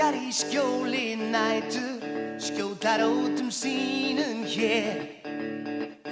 [0.00, 2.00] Fuggar í skjóli nætu
[2.40, 4.96] Skjótar út um sínum hér.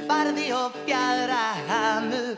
[0.05, 2.37] Farði og fjara hamur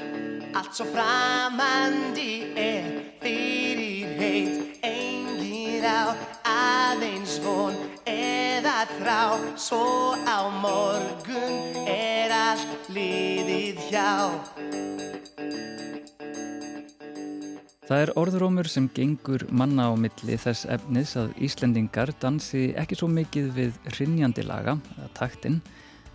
[0.54, 2.86] Allt svo framandi er.
[3.18, 6.14] Fyrir heit Engin á
[6.46, 7.74] aðeins von
[8.06, 9.20] Eða þrá.
[9.58, 14.14] Svo á morgun Er allt liðið hjá
[17.90, 23.08] Það er orðrómur sem gengur manna á milli þess efnis að Íslendingar dansi ekki svo
[23.10, 25.56] mikið við rinjandi laga, eða taktinn,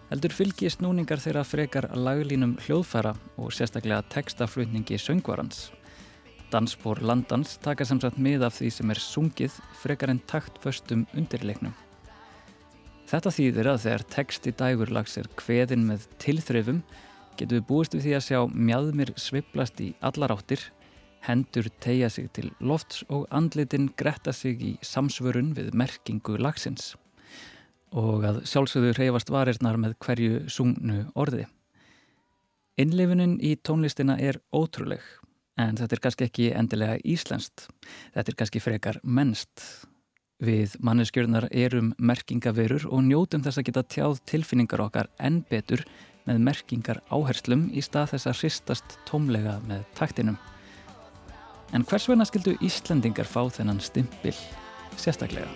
[0.08, 5.66] heldur fylgi snúningar þeirra frekar laglínum hljóðfæra og sérstaklega textaflutningi söngvarans.
[6.54, 11.76] Dansbór landans taka samsagt mið af því sem er sungið frekar en taktföstum undirleiknum.
[13.12, 16.80] Þetta þýðir að þegar texti dægurlags er kveðin með tilþröfum
[17.36, 20.64] getur við búist við því að sjá mjadmir sviplast í allar áttir
[21.26, 26.94] hendur tegja sig til lofts og andlitin gretta sig í samsvörun við merkingu lagsins
[27.95, 31.45] og að sjálfsögðu reyfast varirnar með hverju sungnu orði.
[32.82, 35.04] Innleifunin í tónlistina er ótrúleg
[35.56, 37.70] en þetta er kannski ekki endilega íslenskt,
[38.12, 39.64] þetta er kannski frekar mennst.
[40.44, 45.86] Við manneskjörnar erum merkingaverur og njótum þess að geta tjáð tilfinningar okkar enn betur
[46.28, 50.36] með merkingar áherslum í stað þess að hristast tómlega með taktinum.
[51.73, 54.38] En hvers vegna skildu Íslandingar fá þennan stimpil
[54.99, 55.49] sérstaklega?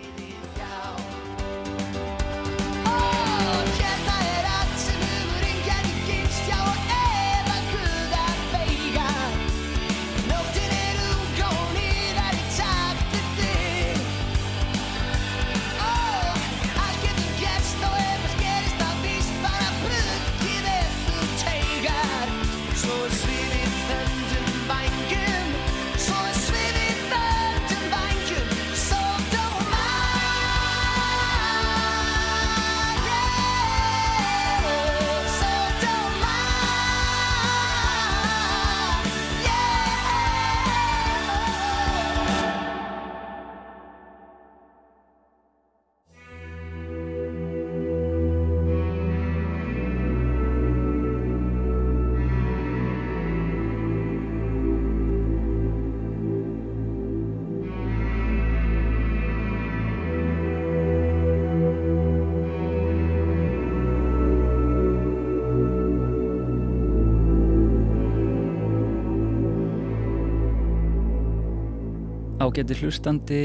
[72.60, 73.44] Ágæti hlustandi,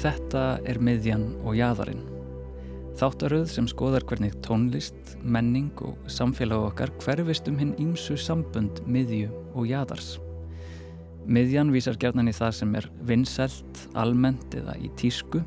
[0.00, 2.06] þetta er miðjan og jæðarinn.
[2.96, 9.28] Þáttaröð sem skoðar hvernig tónlist, menning og samfélag okkar hverfist um hinn ímsu sambund miðju
[9.52, 10.14] og jæðars.
[11.28, 15.44] Miðjan vísar gerðan í það sem er vinnselt, almennt eða í tísku,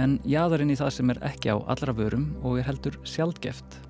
[0.00, 3.82] en jæðarinn í það sem er ekki á allra vörum og er heldur sjálfgeft.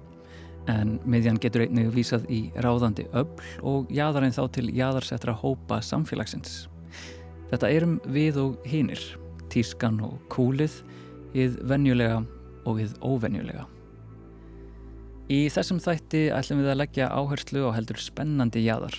[0.67, 3.31] En miðjan getur einnig vísað í ráðandi öll
[3.63, 6.65] og jæðarinn þá til jæðarsettra hópa samfélagsins.
[7.51, 9.01] Þetta erum við og hinnir,
[9.53, 10.81] tískan og kúlið,
[11.35, 12.23] við venjulega
[12.65, 13.67] og við óvenjulega.
[15.33, 18.97] Í þessum þætti ætlum við að leggja áherslu á heldur spennandi jæðar.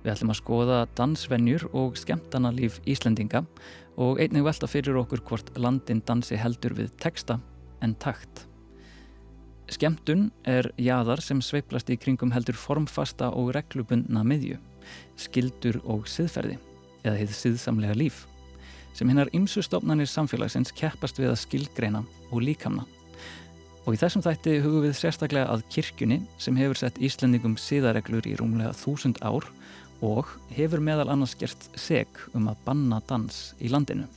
[0.00, 3.42] Við ætlum að skoða dansvenjur og skemmtana líf Íslendinga
[3.98, 7.40] og einnig velta fyrir okkur hvort landin dansi heldur við texta
[7.84, 8.46] en takt.
[9.68, 14.56] Skemmtun er jæðar sem sveiplast í kringum heldur formfasta og reglubundna miðju,
[15.20, 16.56] skildur og siðferði
[17.08, 18.26] eða heið síðsamlega líf
[18.98, 22.00] sem hinnar ymsustofnanir samfélagsins keppast við að skilgreina
[22.32, 22.82] og líkamna.
[23.86, 28.34] Og í þessum þætti hugum við sérstaklega að kirkjunni sem hefur sett Íslendingum síðareglur í
[28.40, 29.46] rúmlega þúsund ár
[30.04, 34.08] og hefur meðal annars gert seg um að banna dans í landinu.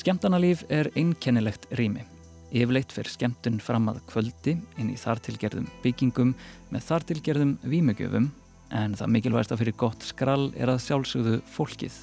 [0.00, 2.06] Skemtanalíf er einkennilegt rými.
[2.50, 6.32] Yfirleitt fyrir skemtun fram að kvöldi inn í þartilgerðum byggingum
[6.72, 8.30] með þartilgerðum vímugjöfum
[8.70, 11.96] en það mikilvægsta fyrir gott skrall er að sjálfsögðu fólkið.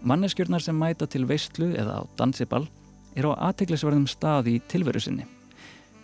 [0.00, 2.66] Manneskjörnar sem mæta til veistlu eða á dansiball
[3.16, 5.26] er á aðteglisverðum staði í tilveru sinni.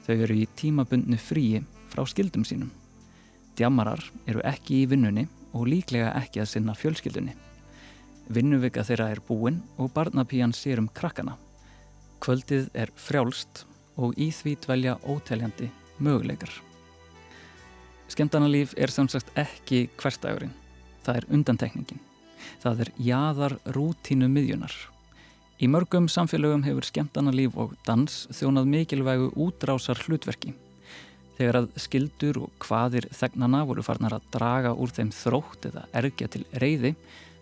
[0.06, 1.62] Þau eru í tímabundnu fríi
[1.93, 2.70] frá skildum sínum.
[3.56, 5.26] Djamarar eru ekki í vinnunni
[5.56, 7.32] og líklega ekki að sinna fjölskyldunni.
[8.29, 11.38] Vinnuvika þeirra er búin og barnapíjan sér um krakkana.
[12.20, 13.64] Kvöldið er frjálst
[13.96, 15.70] og í því dvelja óteljandi
[16.02, 16.66] möguleikar.
[18.12, 20.55] Skemtanalíf er samsagt ekki hverstagurinn.
[21.06, 22.03] Það er undantekningin.
[22.62, 24.75] Það er jaðar rútínu miðjunar.
[25.56, 30.53] Í mörgum samfélögum hefur skemtanalíf og dans þjónað mikilvægu útrásar hlutverki.
[31.37, 36.29] Þegar að skildur og hvaðir þegnana voru farnar að draga úr þeim þrótt eða ergja
[36.32, 36.94] til reyði,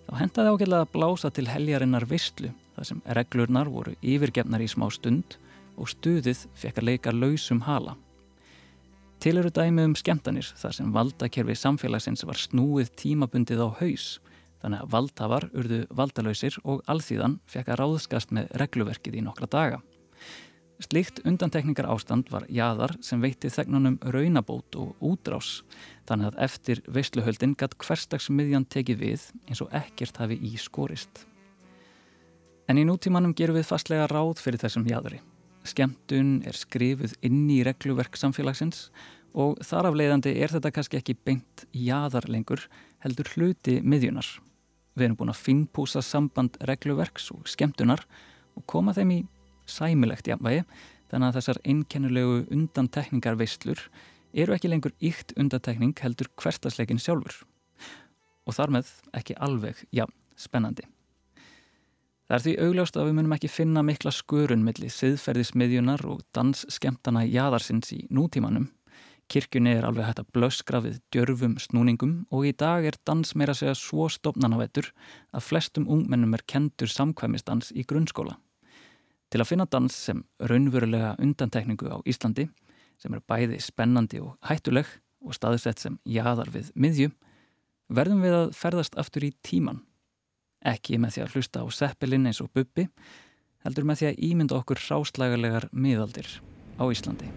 [0.06, 4.88] þá hendaði ákveðlega að blása til heljarinnar vistlu þar sem reglurnar voru yfirgefnar í smá
[4.94, 5.36] stund
[5.78, 7.96] og stuðið fekk að leika lausum hala.
[9.24, 14.18] Til eru dæmi um skemmtanir þar sem valdakerfi samfélagsins var snúið tímabundið á haus
[14.60, 19.80] þannig að valdhafar urðu valdalausir og alþýðan fekk að ráðskast með regluverkið í nokkra daga.
[20.84, 25.62] Slikt undantekningar ástand var jaðar sem veitti þegnunum raunabót og útrás
[26.04, 31.24] þannig að eftir veistluhöldin gatt hverstagsmiðjan tekið við eins og ekkert hafi í skorist.
[32.68, 35.24] En í nútímanum gerum við fastlega ráð fyrir þessum jaðari.
[35.64, 41.16] Skemtun er skrifuð inn í regluverk samfélagsins og þar af leiðandi er þetta kannski ekki
[41.26, 42.62] beint jaðar lengur
[43.02, 44.28] heldur hluti miðjunar.
[44.94, 48.04] Við erum búin að finnpúsa samband regluverks og skemtunar
[48.54, 49.20] og koma þeim í
[49.66, 50.62] sæmilegt jafnvægi
[51.10, 53.80] þannig að þessar einkennulegu undantekningar veistlur
[54.34, 57.42] eru ekki lengur ykt undantekning heldur hverstasleikin sjálfur
[58.44, 60.04] og þar með ekki alveg, já,
[60.36, 60.84] spennandi.
[62.28, 67.24] Það er því augljást að við munum ekki finna mikla skörun millir siðferðismiðjunar og dansskemtana
[67.28, 68.70] jæðarsins í nútímanum.
[69.30, 73.54] Kirkjunni er alveg hægt að blöskra við djörfum snúningum og í dag er dans meira
[73.56, 74.90] segja svo stopnanavettur
[75.34, 78.36] að flestum ungmennum er kentur samkvæmistans í grunnskóla.
[79.32, 82.46] Til að finna dans sem raunverulega undantekningu á Íslandi,
[83.00, 84.86] sem er bæði spennandi og hættuleg
[85.24, 87.10] og staðsett sem jæðar við miðju,
[87.88, 89.82] verðum við að ferðast aftur í tíman
[90.64, 92.86] Ekki með því að hlusta á seppelin eins og bubbi,
[93.64, 96.38] heldur með því að ímynda okkur ráslagalegar miðaldir
[96.80, 97.28] á Íslandi.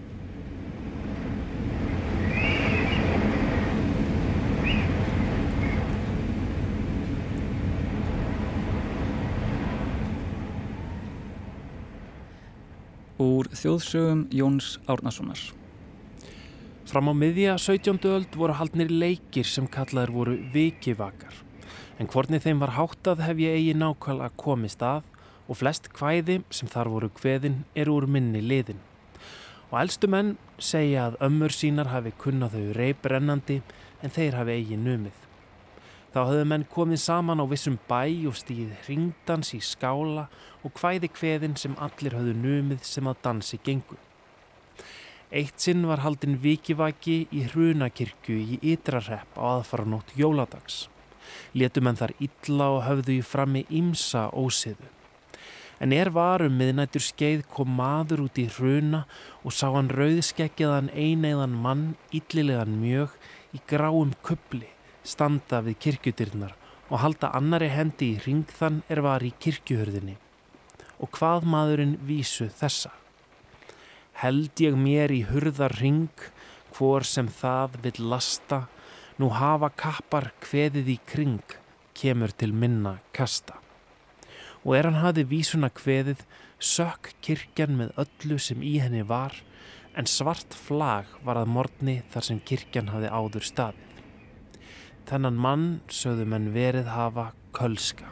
[13.18, 15.40] Úr þjóðsögum Jóns Árnasonar.
[16.86, 17.98] Fram á miðja 17.
[18.06, 21.40] öld voru haldnir leikir sem kallaður voru vikivakar
[21.98, 25.02] en hvorni þeim var háttað hef ég eigi nákvæmlega komist að
[25.50, 28.84] og flest hvæði sem þar voru hveðin eru úr minni liðin.
[29.74, 33.64] Og eldstu menn segja að ömmur sínar hafi kunnað þau reybrennandi
[34.06, 35.27] en þeir hafi eigi numið.
[36.14, 40.28] Þá hafðu menn komið saman á vissum bæ og stíð hringdans í skála
[40.64, 43.98] og hvæði hveðin sem allir hafðu numið sem að dansi gengu.
[45.28, 50.86] Eitt sinn var haldinn vikivaki í hrunakirkju í Ytrarrepp á aðfaranótt jóladags
[51.54, 54.88] letum en þar illa og höfðu í frammi ímsa ósiðu.
[55.84, 59.04] En er varum miðnættur skeið kom maður út í hruna
[59.44, 63.14] og sá hann rauðskeggjaðan eineiðan mann illilegan mjög
[63.54, 64.72] í gráum kubli
[65.08, 66.56] standa við kirkjutyrnar
[66.92, 70.18] og halda annari hendi í ringþann er var í kirkjuhörðinni.
[71.00, 72.92] Og hvað maðurinn vísu þessa?
[74.22, 76.10] Held ég mér í hurðar ring,
[76.74, 78.66] hvor sem það vil lasta
[79.18, 81.54] Nú hafa kappar hveðið í kring,
[81.98, 83.56] kemur til minna kasta.
[84.62, 86.22] Og er hann hafi vísuna hveðið,
[86.62, 89.34] sökk kirkjan með öllu sem í henni var,
[89.98, 93.97] en svart flag var að morgni þar sem kirkjan hafi áður staðið.
[95.08, 98.10] Þennan mann sögðu menn verið hafa kölska.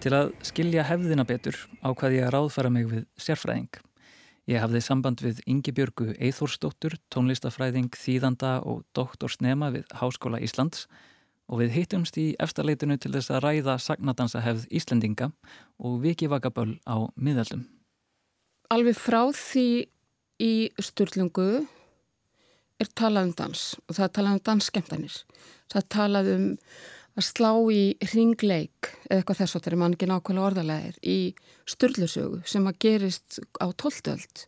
[0.00, 3.68] Til að skilja hefðina betur ákvaði ég að ráðfæra mig við sérfræðing.
[4.44, 10.84] Ég hafði samband við Ingi Björgu Eithórsdóttur, tónlistafræðing, þýðanda og doktorsnema við Háskóla Íslands
[11.48, 15.30] og við hittumst í eftirleitinu til þess að ræða sagnadansa-hefð Íslendinga
[15.80, 17.64] og vikivakaböll á miðaldum.
[18.68, 19.66] Alveg frá því
[20.44, 21.64] í Sturlungu
[22.80, 25.18] er talað um dans og það er talað um dansskemtanir.
[25.72, 26.46] Það er talað um
[27.14, 31.18] að slá í ringleik eða eitthvað þess að það er mann ekki nákvæmlega orðalegir í
[31.70, 34.14] styrlusögu sem að gerist á 12.
[34.14, 34.44] öld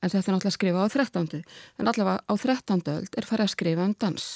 [0.00, 1.42] en þetta er náttúrulega að skrifa á 13.
[1.78, 2.82] en allavega á 13.
[2.96, 4.26] öld er farið að skrifa um dans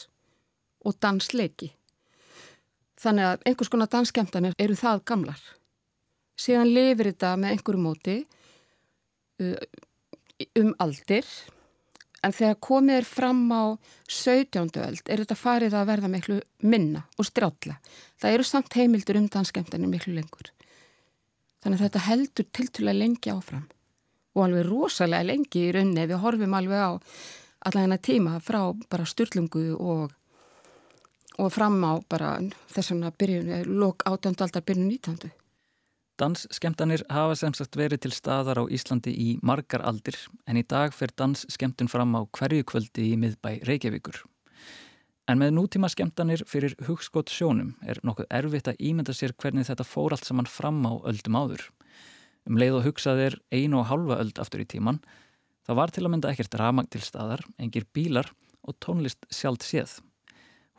[0.84, 1.72] og dansleiki
[3.00, 5.42] þannig að einhvers konar dansskemtanir eru það gamlar
[6.38, 8.16] síðan lifir þetta með einhverju móti
[9.42, 9.58] uh,
[10.60, 11.26] um aldir
[12.24, 13.76] En þegar komið er fram á
[14.08, 14.70] 17.
[14.80, 17.76] öld er þetta farið að verða miklu minna og strjálla.
[18.20, 20.50] Það eru samt heimildur um danskemtanir miklu lengur.
[21.60, 23.68] Þannig að þetta heldur tiltulega lengi áfram
[24.34, 26.92] og alveg rosalega lengi í rauninni við horfum alveg á
[27.64, 30.12] alla hennar tíma frá bara styrlungu og,
[31.38, 32.36] og fram á bara
[32.72, 34.36] þess að byrjun, lok 18.
[34.44, 35.32] aldar byrjun 19.
[36.14, 40.14] Dansskemtanir hafa semst verið til staðar á Íslandi í margar aldir
[40.46, 44.20] en í dag fer dansskemtun fram á hverju kvöldi í miðbæ Reykjavíkur.
[45.26, 49.88] En með nútíma skemmtanir fyrir hugskott sjónum er nokkuð erfitt að ímynda sér hvernig þetta
[49.88, 51.66] fór allt saman fram á öldum áður.
[52.46, 55.02] Um leið og hugsaðir einu og halva öld aftur í tíman,
[55.66, 58.30] það var til að mynda ekkert ramag til staðar, engir bílar
[58.62, 59.98] og tónlist sjálft séð.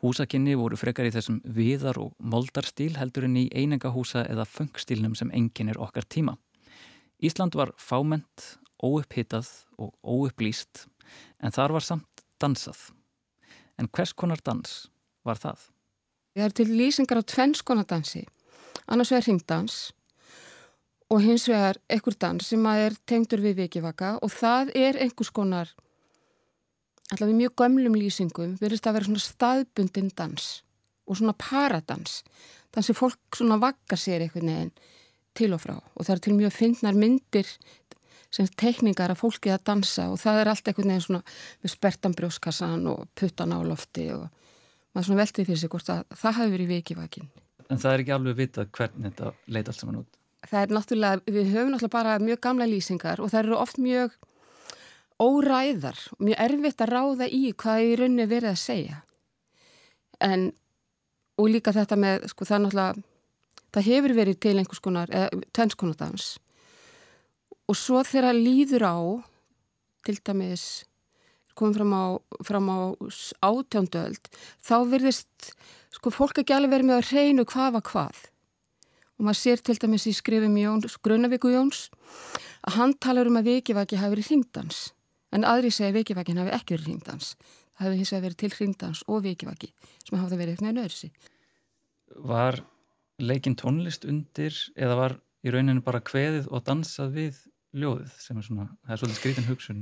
[0.04, 5.30] Húsakinni voru frekar í þessum viðar og moldarstíl heldur en í einengahúsa eða funkstílnum sem
[5.32, 6.36] enginn er okkar tíma.
[7.16, 9.48] Ísland var fáment, óupphittað
[9.80, 10.84] og óupplýst
[11.40, 12.90] en þar var samt dansað.
[13.80, 14.90] En hvers konar dans
[15.24, 15.64] var það?
[16.36, 18.26] Það er til lýsingar á tvenns konar dansi.
[18.86, 19.78] Annars vegar hringdans
[21.08, 25.72] og hins vegar ekkur dans sem er tengdur við vikivaka og það er einhvers konar,
[27.10, 30.46] alltaf við mjög gömlum lýsingum, verðist að vera svona staðbundin dans
[31.06, 32.22] og svona paradans.
[32.74, 34.72] Dans sem fólk svona vakka sér einhvern veginn
[35.36, 37.50] til og frá og það er til mjög fyndnar myndir
[38.34, 41.22] sem tekningar að fólki að dansa og það er allt einhvern veginn svona
[41.62, 44.26] með spertan brjóskassan og puttan á lofti og
[44.92, 47.30] maður svona veltið fyrir sig hvort að það hafi verið vikivakin.
[47.70, 50.10] En það er ekki alveg vitað hvernig þetta leita allt saman út?
[50.46, 54.14] Það er náttúrulega, við höfum náttúrulega bara mjög gamla lýsingar og það eru oft mjög
[55.22, 59.02] óræðar og mjög erfitt að ráða í hvað í rauninni verið að segja.
[60.20, 60.50] En,
[61.36, 63.06] og líka þetta með, sko það náttúrulega,
[63.76, 66.34] það hefur verið til einhvers konar, eða tvennskonardans
[67.66, 68.96] og svo þegar líður á
[70.06, 70.86] til dæmis
[71.56, 72.04] komum fram á,
[72.46, 72.78] fram á
[73.42, 74.30] átjóndöld
[74.62, 75.52] þá verðist
[75.96, 78.18] sko fólk ekki alveg verið með að reynu hvað var hvað.
[79.16, 81.86] Og maður sér til dæmis í skrifum Jóns, Grunnavíku Jóns
[82.68, 84.82] að hann talar um að vikivaki hafi verið hringdans
[85.36, 87.34] en aðri segja að vikivakin hafi ekki verið hringdans
[87.76, 89.72] það hefði hins vegar verið til hringdans og vikivaki
[90.04, 91.12] sem hafa verið eitthvað nöðursi
[92.26, 92.60] Var
[93.18, 95.16] leikin tónlist undir eða var
[95.46, 97.40] í rauninu bara kveðið og dansað við
[97.76, 99.80] ljóðið sem er svona, það er svolítið skrítin hugsun?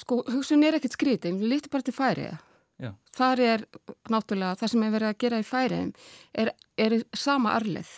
[0.00, 2.36] Sko, hugsun er ekkert skrítin við lítum bara til færiða
[3.14, 3.64] þar er
[4.10, 5.90] náttúrulega, það sem er verið að gera í færiðum
[6.42, 7.90] er, er sama arleð,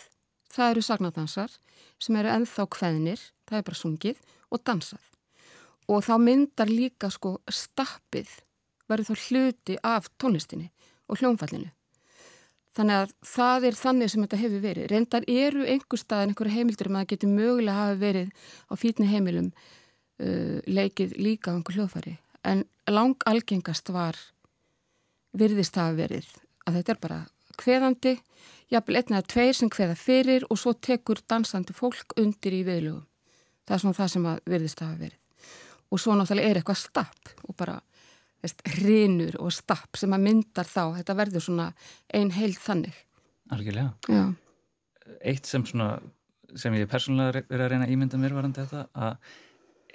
[0.52, 1.54] það eru sagnadansar
[2.02, 4.20] sem eru enþá kveðnir það er bara sungið
[4.52, 5.15] og dansað
[5.86, 8.28] og þá myndar líka sko stappið
[8.90, 10.70] verður þá hluti af tónlistinni
[11.06, 11.70] og hljónfallinu
[12.76, 14.86] Þannig að það er þannig sem þetta hefur verið.
[14.90, 18.72] Reyndar eru einhver stað en einhverja heimildur um að það getur mögulega hafa verið á
[18.76, 22.16] fítni heimilum uh, leikið líka á einhver hljóðfari.
[22.44, 24.18] En lang algengast var
[25.32, 26.28] virðist hafa verið
[26.68, 27.20] að þetta er bara
[27.56, 28.14] hveðandi,
[28.68, 33.06] jafnvel einn eða tveir sem hveða fyrir og svo tekur dansandi fólk undir í viðlugum.
[33.64, 35.20] Það er svona það sem virðist hafa verið.
[35.90, 37.78] Og svo náttúrulega er eitthvað stapp og bara
[38.76, 41.70] hrinur og stapp sem að myndar þá þetta verður svona
[42.14, 42.94] ein heil þannig
[43.54, 44.22] Algjörlega Já.
[45.26, 45.96] Eitt sem svona
[46.56, 49.34] sem ég persónulega verið að reyna að ímynda mér varandi þetta að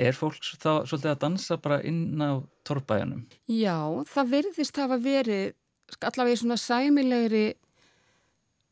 [0.01, 3.25] er fólk þá svolítið að dansa bara inn á torrbæjanum?
[3.51, 3.77] Já,
[4.09, 5.53] það verðist hafa verið
[6.07, 7.45] allavega í svona sæmilegri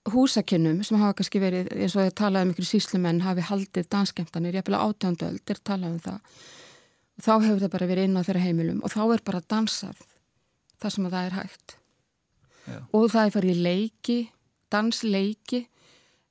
[0.10, 4.56] húsakinnum sem hafa kannski verið eins og ég talaði um ykkur síslumenn hafi haldið danskemtanir,
[4.56, 6.40] ég hef vel átjánduöld er talað um það
[7.24, 10.00] þá hefur það bara verið inn á þeirra heimilum og þá er bara dansað
[10.80, 11.76] það sem að það er hægt.
[12.70, 12.78] Já.
[12.94, 14.18] og það er farið leiki
[14.70, 15.64] dansleiki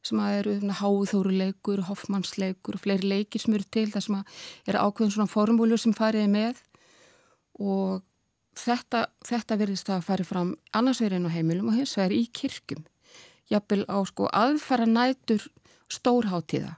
[0.07, 4.37] sem að eru háþóruleikur, hoffmannsleikur og fleiri leikir sem eru til það sem að
[4.71, 6.61] eru ákveðin svona formúlur sem fariði með.
[7.59, 8.05] Og
[8.57, 12.23] þetta, þetta verðist að fari fram annars verið inn á heimilum og hins vegar í
[12.31, 12.87] kirkjum.
[13.51, 15.49] Jafnvel á sko aðfara nætur
[15.93, 16.77] stórháttíða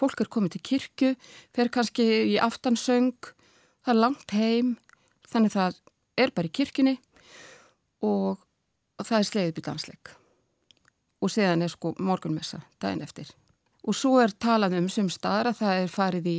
[0.00, 1.10] fólk er komið til kirkju,
[1.54, 3.12] fer kannski í aftansöng
[3.84, 4.76] það er langt heim
[5.30, 5.80] þannig það
[6.20, 6.96] er bara í kirkini
[8.04, 8.40] og,
[8.98, 10.14] og það er sleiðið byrja dansleik.
[11.20, 13.28] Og séðan er sko morgunmessa daginn eftir.
[13.84, 16.38] Og svo er talað um sem staðar að það er farið í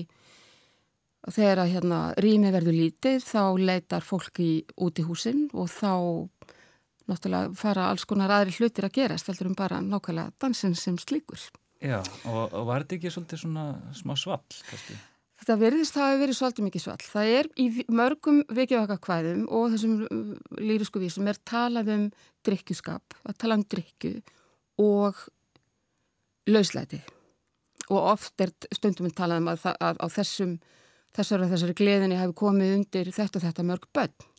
[1.30, 4.50] þegar að hérna rými verður lítið þá leitar fólki
[4.82, 5.94] út í húsin og þá
[7.10, 11.50] náttúrulega fara alls konar aðri hlutir að gerast heldur um bara nákvæmlega dansin sem slíkur.
[11.82, 13.66] Já, og, og var þetta ekki svolítið svona
[13.98, 14.98] smá svall kannski?
[15.42, 17.02] Þetta verðist að verið svolítið mikið svall.
[17.02, 22.04] Það er í mörgum vikivakakvæðum og þessum uh, lýrisku vísum er talað um
[22.46, 24.20] drikkjuskap, að tala um drikju
[24.86, 25.18] og
[26.46, 27.02] lauslæti.
[27.90, 30.56] Og oft er stundum að tala um að, að á þessum,
[31.18, 34.30] þessari, þessari gleðinni hefur komið undir þetta og þetta mörg börn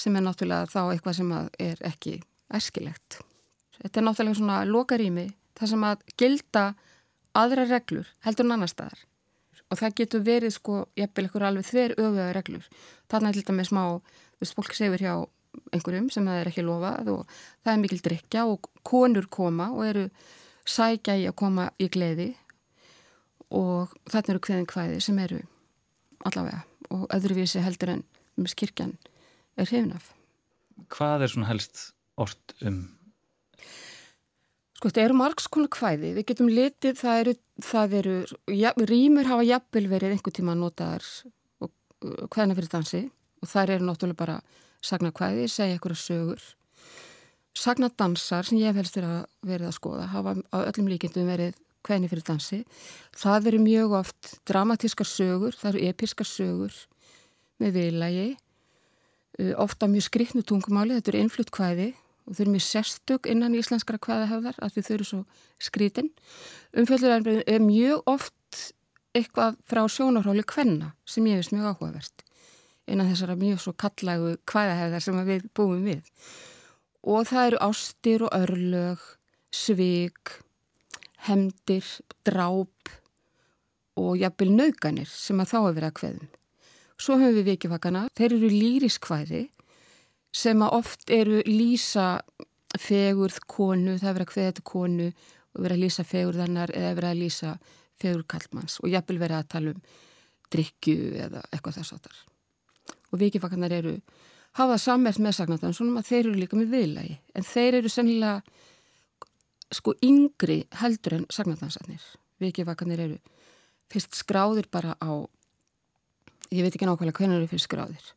[0.00, 2.18] sem er náttúrulega þá eitthvað sem er ekki
[2.56, 3.22] æskilegt.
[3.80, 5.26] Þetta er náttúrulega svona lokarými
[5.58, 6.66] þar sem að gilda
[7.36, 9.06] aðra reglur heldur en annar staðar
[9.70, 12.66] og það getur verið sko, ég vil ekkur alveg þver öfuða reglur.
[13.10, 13.84] Þarna er til dæmis smá,
[14.34, 15.14] þú veist, fólk sefur hjá
[15.74, 17.32] einhverjum sem það er ekki lofað og
[17.64, 20.04] það er mikil drikja og konur koma og eru
[20.68, 22.30] sækja í að koma í gleði
[23.50, 25.40] og þarna eru hveðin hvaði sem eru
[26.28, 26.62] allavega
[26.94, 28.04] og öðruvísi heldur en
[28.38, 28.96] um skirkjan
[29.58, 30.12] er hrifnaf.
[30.90, 32.86] Hvað er svona helst orst um?
[34.80, 38.12] Sko þetta eru margs konar kvæði, við getum litið, það eru, það eru,
[38.56, 41.04] ja, rýmur hafa jafnvel verið einhver tíma notaðar
[42.00, 43.00] hvaðina fyrir dansi
[43.44, 44.38] og þær eru náttúrulega bara
[44.80, 46.48] sagna kvæði, segja einhverja sögur.
[47.52, 52.14] Sagna dansar sem ég hef helst verið að skoða, hafa á öllum líkindum verið hvaðina
[52.14, 52.64] fyrir dansi.
[53.20, 56.84] Það eru mjög oft dramatískar sögur, það eru episkar sögur
[57.60, 58.28] með viðlægi,
[59.60, 61.92] ofta mjög skriktnu tungumáli, þetta eru innflutt kvæði
[62.30, 65.20] og þau eru mjög sérstök innan íslenskara hvaðahöfðar af því þau eru svo
[65.58, 66.10] skrítin.
[66.78, 68.60] Umfjöldurarinn er mjög oft
[69.18, 72.24] eitthvað frá sjónarhóli kvenna sem ég veist mjög áhugavert
[72.90, 76.06] innan þessara mjög svo kallægu hvaðahöfðar sem við búum við.
[77.06, 79.04] Og það eru ástir og örlög,
[79.54, 80.34] svig,
[81.26, 81.86] hemdir,
[82.26, 82.92] dráp
[84.00, 86.28] og jafnvel nauganir sem að þá hefur verið að hveðum.
[87.00, 89.44] Svo höfum við vikifakana, þeir eru lýriskvæði
[90.32, 92.20] sem að oft eru lýsa
[92.78, 96.96] fegurð konu, það er verið að hveða þetta konu og verið að lýsa fegurðarnar eða
[96.98, 97.54] verið að lýsa
[98.00, 99.80] fegur kallmanns og jafnvel verið að tala um
[100.50, 102.20] drikju eða eitthvað þess að þar.
[103.10, 103.96] Og vikifakkarnar eru
[104.58, 108.38] hafað sammert með sagnatan svona að þeir eru líka með viðlægi en þeir eru sennilega
[109.70, 112.02] sko yngri heldur en sagnatansarnir.
[112.42, 113.18] Vikifakkarnir eru
[113.90, 115.10] fyrst skráðir bara á
[116.50, 118.10] ég veit ekki nákvæmlega hvernig eru fyrst skráðir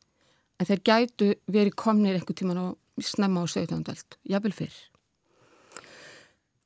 [0.59, 2.65] en þeir gætu verið komnir einhver tíman á
[3.01, 3.81] snemma á 17.
[3.89, 4.75] öld, jafnvel fyrr.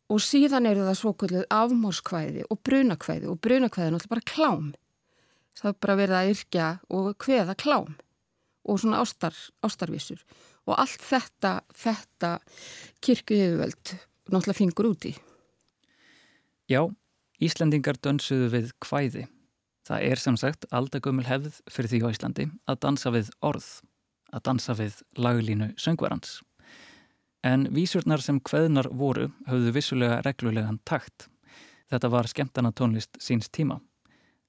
[0.07, 4.67] Og síðan eru það svokvöldið afmórskvæði og brunakvæði og brunakvæði er náttúrulega bara klám.
[5.57, 7.95] Það er bara verið að yrkja og hveða klám
[8.67, 10.21] og svona ástar, ástarvísur.
[10.67, 12.31] Og allt þetta, þetta
[13.03, 13.93] kirkju yfirvöld
[14.27, 15.13] náttúrulega fingur úti.
[16.67, 16.83] Já,
[17.39, 19.27] Íslandingar dönsuðu við hvæði.
[19.87, 23.67] Það er sem sagt aldagömmul hefð fyrir því á Íslandi að dansa við orð,
[24.35, 26.41] að dansa við laglínu söngvarans.
[27.47, 31.29] En vísurnar sem hveðnar voru höfðu vissulega reglulegan takt.
[31.87, 33.79] Þetta var skemmtana tónlist síns tíma.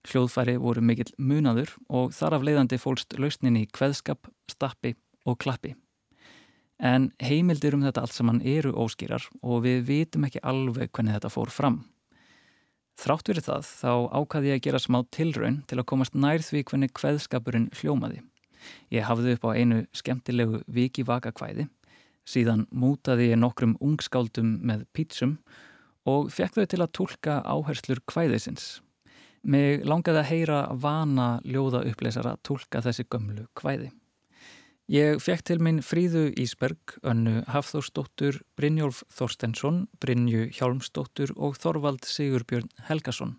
[0.09, 4.97] Hljóðfæri voru mikill munaður og þar af leiðandi fólst lausnin í hveðskap, stappi
[5.29, 5.77] og klappi.
[6.79, 11.31] En heimildir um þetta allt saman eru óskýrar og við vitum ekki alveg hvernig þetta
[11.35, 11.81] fór fram.
[12.99, 16.65] Þrátt verið það þá ákvaði ég að gera smá tilraun til að komast nær því
[16.67, 18.25] hvernig hveðskapurinn hljómaði.
[18.91, 21.69] Ég hafði upp á einu skemmtilegu viki vaka hvæði,
[22.27, 25.37] síðan mútaði ég nokkrum ungskáldum með pítsum
[26.11, 28.81] og fekk þau til að tólka áherslur hvæðisins.
[29.47, 33.93] Mig langaði að heyra vana ljóða uppleysara að tólka þessi gömlu hvæði.
[34.89, 42.71] Ég fekk til minn Fríðu Ísberg, önnu Hafþórsdóttur, Brynjólf Þorstensson, Brynju Hjálmsdóttur og Þorvald Sigurbjörn
[42.87, 43.35] Helgason.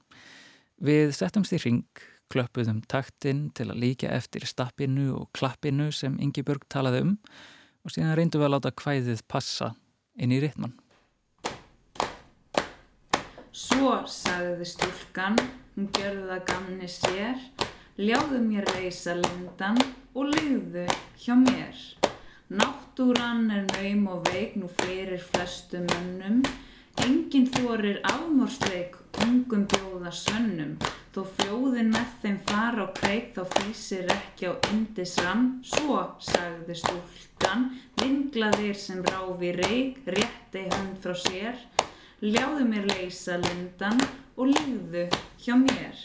[0.78, 1.88] Við settumst í ring,
[2.30, 7.16] klöppuðum taktinn til að líka eftir stappinu og klappinu sem Ingi Börg talaði um
[7.82, 9.72] og síðan reyndum við að láta hvæðið passa
[10.22, 10.76] inn í ritman.
[13.50, 15.42] Svo sagði stúlkan,
[15.74, 17.42] hún gerði það gamni sér,
[17.98, 19.82] ljáðu mér reysa lindan
[20.16, 20.86] og liðu
[21.22, 21.76] hjá mér.
[22.50, 26.42] Náttúran er naum og veik nú fyrir flestu mönnum.
[27.00, 30.74] Engin þorir afmórstreik ungum bjóða sönnum.
[31.14, 35.46] Þó fljóðin með þeim fara á kreik þá fýsir ekki á indisram.
[35.66, 37.70] Svo, sagði stúlkan,
[38.02, 41.62] vinglaðir sem ráfi reik, rétti hönd frá sér.
[42.26, 44.02] Ljáðu mér leysa lindan
[44.36, 45.06] og liðu
[45.40, 45.96] hjá mér.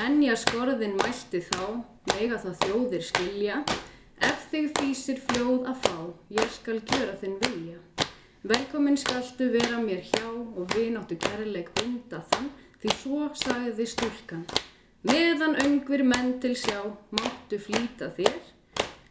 [0.00, 1.64] Menja skorðin mælti þá,
[2.14, 3.56] mega það þjóðir skilja,
[4.24, 5.96] ef þig þýsir fljóð að fá,
[6.38, 7.76] ég skal gjöra þinn vilja.
[8.48, 12.48] Velkomin skaltu vera mér hjá og vináttu kærleik binda þann,
[12.80, 14.48] því svo sagði stúlkan.
[15.04, 16.80] Meðan öngvir menn til sjá,
[17.20, 18.40] máttu flýta þér,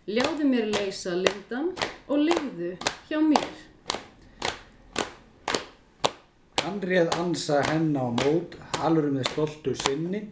[0.10, 1.70] ljáðu mér leysa lindan
[2.10, 2.74] og liðu
[3.12, 3.66] hjá mér.
[6.66, 10.26] Hann reið ansa henn á mót, halur með stoltu sinni,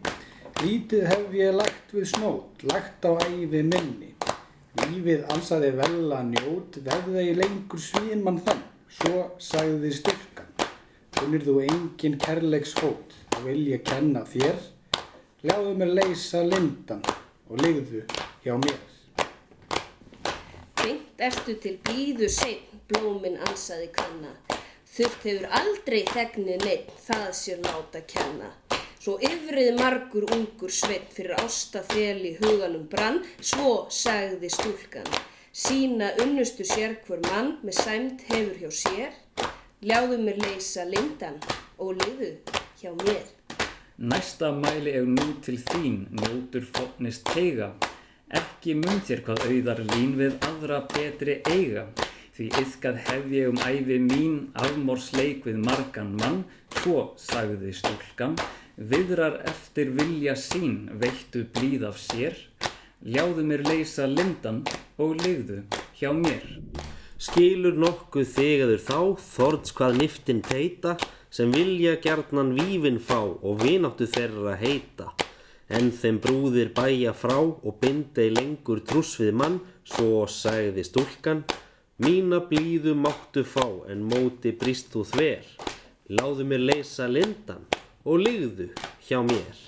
[0.58, 4.08] Lítið hef ég lagt við snót, lagt á æfi minni.
[4.80, 8.64] Lífið ansaði vel að njót, veðða ég lengur svímann þann.
[8.90, 10.50] Svo sagði styrkan,
[11.14, 14.58] kunnir þú engin kærleiks hót, þá vil ég kenna þér.
[15.46, 17.06] Ljáðu mér leysa lindan
[17.46, 18.02] og ligðu
[18.42, 18.80] hjá mér.
[20.82, 24.34] Beint ertu til blíðu seinn, blóminn ansaði kanna.
[24.90, 28.56] Þurft hefur aldrei þegni neitt, það sér láta kenna.
[28.98, 35.06] Svo yfrið margur ungur sveit fyrir ástafél í huganum brann, svo sagði stúlkan.
[35.54, 39.12] Sína unnustu sér hver mann með sæmt hefur hjá sér,
[39.86, 41.38] ljáðu mér leysa lindan
[41.78, 42.32] og liðu
[42.80, 43.22] hjá mér.
[43.98, 47.72] Næsta mæli ef nú til þín njótur fotnist teiga,
[48.28, 51.86] Ekki mun þér hvað auðar lín við aðra betri eiga.
[52.36, 56.42] Því yðkað hef ég um æfi mín afmórsleik við margan mann,
[56.76, 58.36] svo sagði stúlkan,
[58.78, 62.36] viðrar eftir vilja sín veittu blíð af sér,
[63.02, 64.62] ljáðu mér leysa lindan
[65.02, 65.64] og ligðu
[65.98, 66.44] hjá mér.
[67.18, 70.94] Skilur nokkuð þegaður þá, þords hvað niftin teita,
[71.30, 75.10] sem vilja gjarnan vífin fá og vináttu þeirra heita.
[75.68, 81.42] En þeim brúðir bæja frá og bindei lengur truss við mann, svo sagði stúlkan,
[81.98, 85.50] mína blíðu máttu fá en móti brist þú þver.
[86.14, 87.66] Láðu mér leysa lindan
[88.08, 88.70] og ligðu
[89.04, 89.58] hjá mér.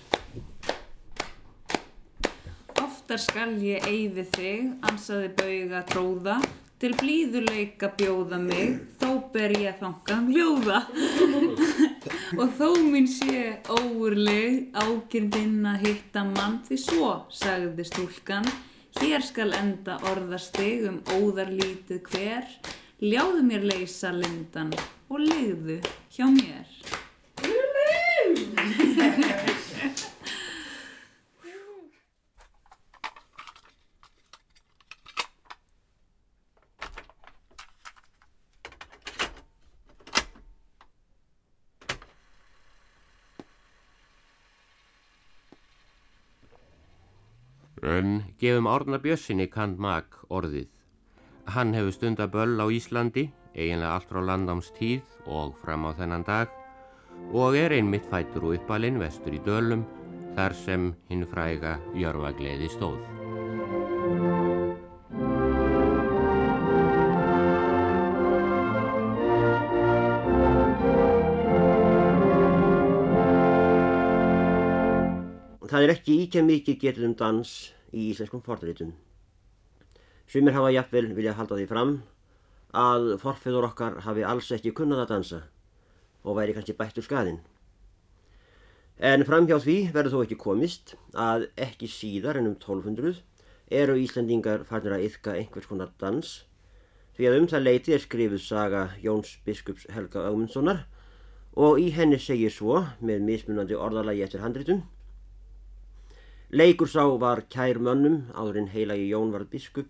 [2.80, 6.36] Oftar skal ég eyði þig, ansaði bauga tróða,
[6.80, 10.78] til blíðuleika bjóða mig, þó ber ég þangan ljóða.
[12.40, 17.10] og þó minn sé óurleg ákyrndinn að hitta mann, því svo,
[17.42, 18.48] sagði stúlkan,
[19.02, 22.48] hér skal enda orðastig um óðarlítið hver,
[23.04, 24.72] ljáðu mér leysa lindan
[25.10, 25.80] og ligðu
[26.16, 26.64] hjá mér.
[48.00, 50.68] En gefum Árna Bjössinni kand mag orðið.
[51.52, 56.24] Hann hefur stunda böll á Íslandi, eiginlega allt frá landáms tíð og fram á þennan
[56.24, 56.54] dag
[57.36, 59.82] og er einmitt fættur og uppalinn vestur í dölum
[60.36, 63.02] þar sem hinn fræga Jörfagleði stóð.
[75.68, 77.52] Það er ekki íkja mikið getið um dans
[77.92, 78.92] í íslenskum forðritum.
[80.30, 81.94] Sumir hafa jafnvel vilja halda því fram
[82.76, 85.40] að forfeyður okkar hafi alls ekki kunnað að dansa
[86.22, 87.40] og væri kannski bættur skaðinn.
[89.00, 93.22] En framhjá því verður þó ekki komist að ekki síðar en um 1200
[93.80, 96.32] eru Íslandingar farnir að yfka einhvers konar dans
[97.16, 100.84] því að um það leiti er skrifuð saga Jóns biskups Helga Augmundssonar
[101.58, 104.84] og í henni segir svo með mismunandi orðalagi eftir handritum
[106.52, 109.86] Leikur sá var kær mönnum áðurinn heilagi Jón var biskup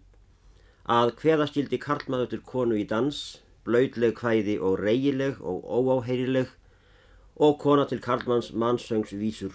[0.85, 3.21] að hveðaskildi karlmaður til konu í dans,
[3.65, 6.53] blöytleg hvæði og reyileg og óáheyrileg
[7.41, 9.55] og kona til karlmanns mannsöngs vísur.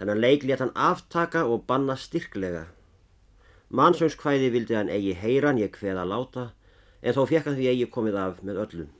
[0.00, 2.64] Þennan leik let hann aftaka og banna styrklega.
[3.68, 6.48] Mannsöngskvæði vildi hann eigi heyran ég hveða láta
[7.02, 8.90] en þó fekk hann því eigi komið af með öllum.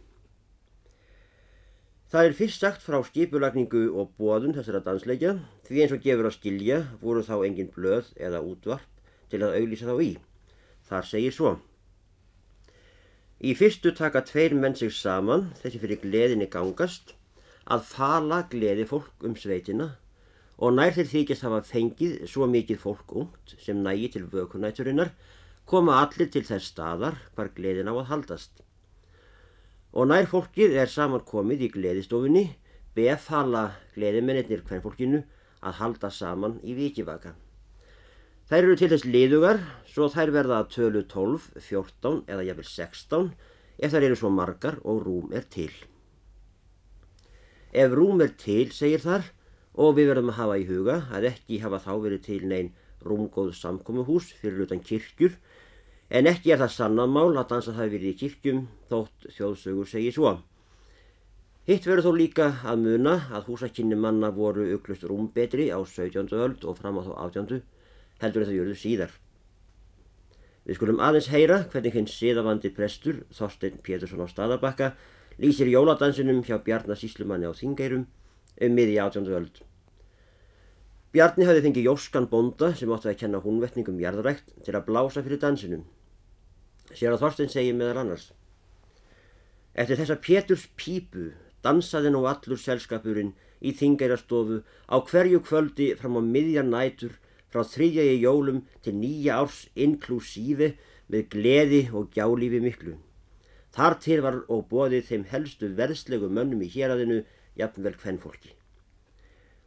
[2.13, 5.31] Það er fyrst sagt frá skipulagningu og bóðun þessara dansleikja
[5.65, 9.87] því eins og gefur að skilja voru þá engin blöð eða útvarp til að auglýsa
[9.89, 10.11] þá í.
[10.91, 11.53] Þar segir svo.
[13.41, 17.15] Í fyrstu taka tveir menn sig saman þessi fyrir gleðinni gangast
[17.65, 19.89] að fala gleði fólk um sveitina
[20.61, 25.15] og nær þeir þykjast hafa fengið svo mikið fólk ungt sem nægi til vökunæturinnar
[25.65, 28.61] koma allir til þess staðar hvar gleðin á að haldast
[29.93, 32.45] og nær fólkið er saman komið í gleðistofunni
[32.97, 35.23] befala gleðimennir hvern fólkinu
[35.63, 37.35] að halda saman í vikivaka.
[38.49, 43.31] Þær eru til þess liðugar svo þær verða að tölu 12, 14 eða jafnvel 16
[43.79, 45.71] ef þær eru svo margar og rúm er til.
[47.73, 49.25] Ef rúm er til, segir þar,
[49.73, 53.55] og við verðum að hafa í huga að ekki hafa þá verið til neyn rúmgóð
[53.57, 55.39] samkomuhús fyrir utan kirkjur
[56.13, 60.33] En ekki er það sannanmál að dansa það verið í kirkjum þótt þjóðsögur segi svo.
[61.65, 66.29] Hitt verður þó líka að muna að húsakynni manna voru auklust rúmbetri á 17.
[66.37, 67.63] öld og fram á þá 18.
[68.21, 69.15] heldur en það jörðu síðar.
[70.69, 74.93] Við skulum aðeins heyra hvernig hinn siðavandi prestur Þorstein Pétursson á Staðarbakka
[75.41, 79.33] lýsir jóladansinum hjá Bjarnar Síslumanni á Þingeirum um miði 18.
[79.33, 79.65] öld.
[81.13, 85.41] Bjarni hafði fengið Jóskan bonda sem átti að kenna húnvetningum jarðrækt til að blása fyrir
[85.41, 85.83] dansinum.
[86.93, 88.31] Sér að Þorstein segir meðal annars.
[89.73, 91.31] Eftir þessa Péturs pípu
[91.65, 97.15] dansaði nú allur selskapurinn í þingærastofu á hverju kvöldi fram á miðjar nætur
[97.53, 100.73] frá þriðja í jólum til nýja árs inklúsífi
[101.13, 102.97] með gleði og gjálífi miklu.
[103.73, 107.23] Þar til var og bóðið þeim helstu verðslegu mönnum í héradinu
[107.57, 108.53] jafnvel hvennfólki.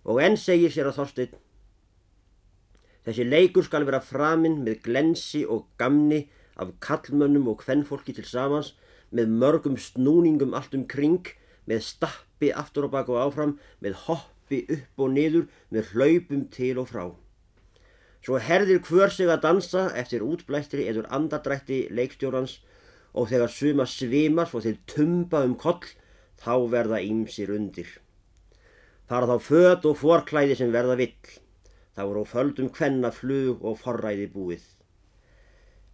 [0.05, 1.41] Og enn segir sér að Þorstein
[3.05, 6.23] Þessi leikur skal vera framinn með glensi og gamni
[6.55, 8.73] af kallmönnum og hvennfólki til samans
[9.11, 11.27] með mörgum snúningum allt um kring,
[11.65, 16.79] með stappi aftur og baka og áfram, með hoppi upp og niður, með hlaupum til
[16.81, 17.05] og frá.
[18.25, 22.57] Svo herðir hver sig að dansa eftir útblæstri eður andadrætti leikstjórans
[23.13, 25.85] og þegar suma svimar svo þeir tumba um koll
[26.41, 27.87] þá verða ímsir undir.
[29.05, 31.13] Fara þá född og forklæði sem verða vill.
[31.95, 34.65] Þá eru á földum kvenna flug og forræði búið.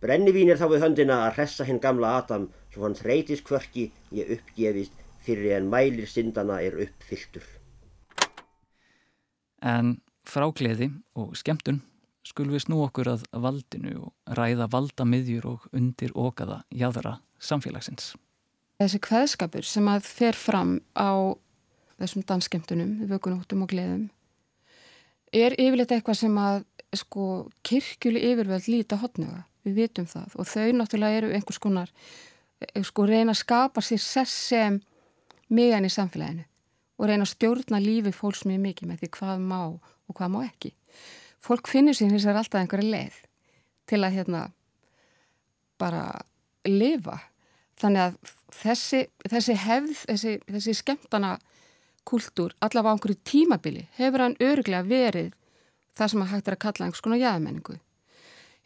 [0.01, 4.31] Brennivín er þá við höndina að hressa hinn gamla Adam svo hann þreytist kvörki ég
[4.33, 7.45] uppgefist fyrir en mælir syndana er uppfylltur.
[9.61, 11.83] En frákleði og skemmtun
[12.25, 18.15] skulum við snú okkur að valdinu og ræða valdamiðjur og undir okaða jáðara samfélagsins.
[18.81, 21.37] Þessi hveðskapur sem að fer fram á
[22.01, 24.09] þessum dansskemtunum, vökunóttum og gleðum
[25.31, 26.63] er yfirleitt eitthvað sem að
[26.97, 27.25] sko
[27.63, 31.91] kirkjuli yfirveld líta hotnuga, við vitum það og þau náttúrulega eru einhvers konar
[32.61, 34.79] eh, sko reyna að skapa sér sess sem
[35.51, 36.47] miðan í samfélaginu
[37.01, 40.39] og reyna að stjórna lífi fólks mjög mikið með því hvað má og hvað má
[40.45, 40.73] ekki.
[41.41, 43.21] Fólk finnir sér þess að alltaf einhverja leið
[43.89, 44.41] til að hérna
[45.81, 46.03] bara
[46.69, 47.17] lifa.
[47.81, 51.31] Þannig að þessi, þessi hefð, þessi, þessi skemmtana
[52.05, 55.31] kultúr allavega á einhverju tímabili hefur hann öruglega verið
[55.97, 57.77] það sem að hægt er að kalla einhvers konar jæðamenningu.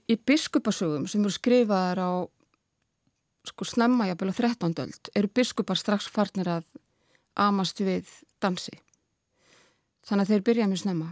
[0.06, 2.12] Í biskupasögum sem eru skrifaðar á
[3.46, 4.74] sko snemma jafnvel á 13.
[4.84, 6.65] öld eru biskupar strax farnir að
[7.36, 8.10] amast við
[8.41, 8.74] dansi.
[10.06, 11.10] Þannig að þeir byrja mjög snemma.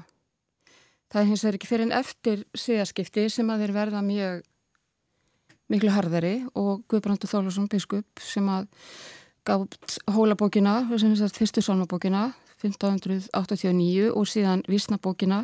[1.09, 4.43] Það er hins vegar ekki fyrir en eftir síðaskipti sem að þeir verða mjög
[5.73, 8.67] miklu harðari og Guðbrandur Þólusson biskup sem að
[9.43, 9.65] gaf
[10.13, 12.29] hólabókina, fyrstu sólmabókina
[12.61, 15.43] 1589 og síðan vísnabókina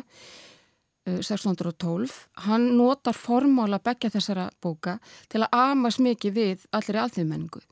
[1.18, 2.04] 1612.
[2.06, 7.62] Eh, Hann notar formála begja þessara bóka til að amast mikið við allir í alþjóðmenningu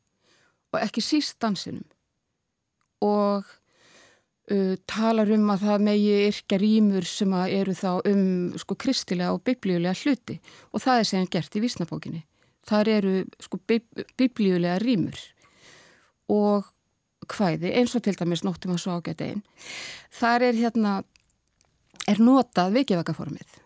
[0.69, 1.87] og ekki síst dansinum
[3.05, 3.47] og
[4.51, 8.25] uh, talar um að það megi yrkja rýmur sem eru þá um
[8.59, 10.41] sko kristilega og biblíulega hluti
[10.73, 12.25] og það er sem gert í vísnabókinni.
[12.69, 13.61] Það eru sko
[14.19, 15.23] biblíulega rýmur
[16.29, 16.67] og
[17.29, 19.43] hvæði eins og til dæmis nóttum að svo ágæta einn
[20.15, 20.93] þar er hérna
[22.07, 23.59] er notað vikivakaformið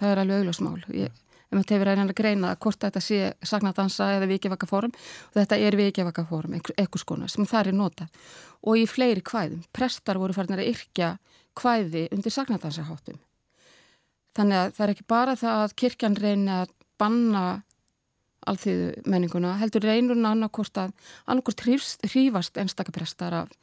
[0.00, 4.08] það er alveg augljósmál ég um þetta hefur reynan að greina hvort þetta sé sagnadansa
[4.16, 8.10] eða vikivakaform og þetta er vikivakaform, ekkur skona sem þar er notað.
[8.66, 11.12] Og í fleiri hvæðum prestar voru farin að yrkja
[11.56, 13.20] hvæði undir sagnadansaháttum
[14.36, 17.44] þannig að það er ekki bara það að kirkjan reyna að banna
[18.46, 20.92] alþýðu menninguna, heldur reynurinn annarkort að
[21.26, 23.54] annarkort hrífast einstakaprestar af,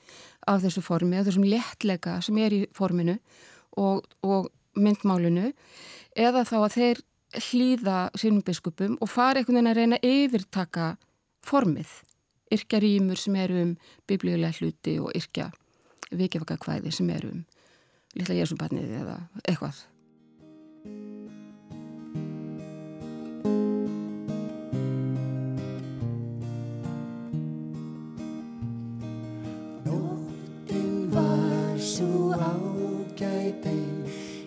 [0.50, 3.16] af þessu formi, af þessum léttleika sem er í forminu
[3.78, 5.52] og, og myndmálinu
[6.16, 7.04] eða þá að þeir
[7.50, 10.90] hlýða sínum biskupum og fara einhvern veginn að reyna að yfirtaka
[11.44, 11.96] formið,
[12.54, 13.74] yrkja rýmur sem eru um
[14.10, 15.50] biblíulega hluti og yrkja
[16.14, 17.42] vikifaka kvæði sem eru um
[18.14, 19.82] litla Jésúbarnið eða eitthvað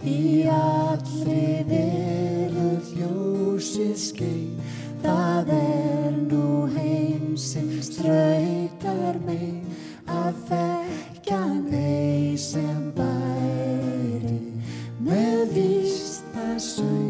[0.07, 4.61] Í allri verður ljósið skein,
[5.03, 9.65] það er nú heimsins ströytar megin
[10.07, 14.39] að þekkja nei sem bæri.
[15.03, 17.06] Með vísna sög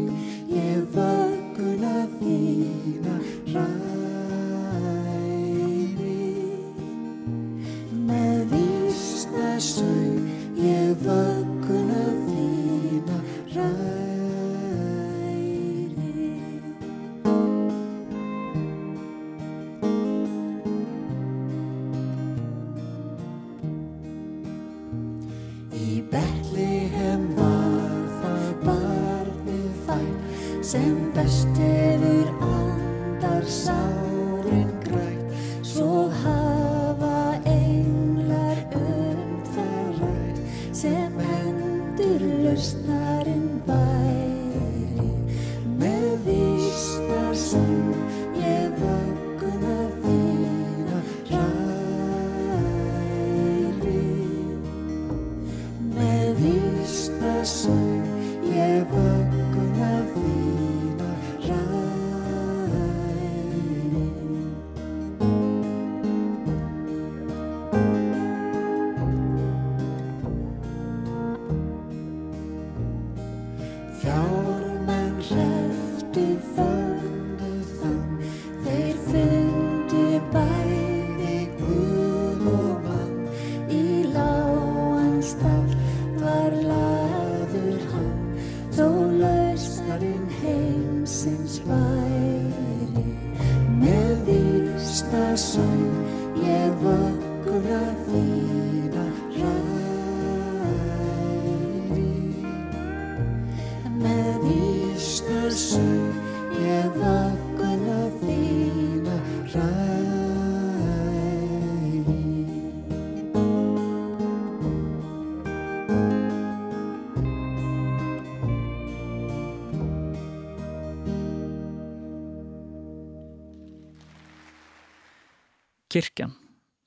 [125.97, 126.35] Kirkjan,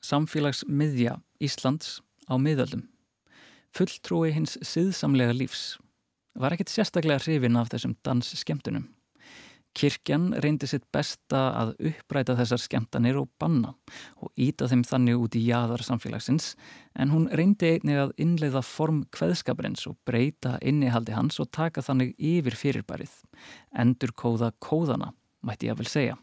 [0.07, 1.97] samfélagsmiðja Íslands
[2.31, 2.85] á miðöldum.
[3.75, 5.81] Fulltrúi hins siðsamlega lífs
[6.39, 8.85] var ekkit sérstaklega hrifin af þessum dansskemtunum.
[9.75, 13.75] Kirkjan reyndi sitt besta að uppræta þessar skemtanir og banna
[14.23, 16.53] og íta þeim þannig út í jaðar samfélagsins
[16.95, 22.15] en hún reyndi einnig að innleiða form kveðskaparins og breyta innihaldi hans og taka þannig
[22.15, 23.11] yfir fyrirbærið.
[23.75, 26.21] Endur kóða kóðana, mætti ég að vel segja.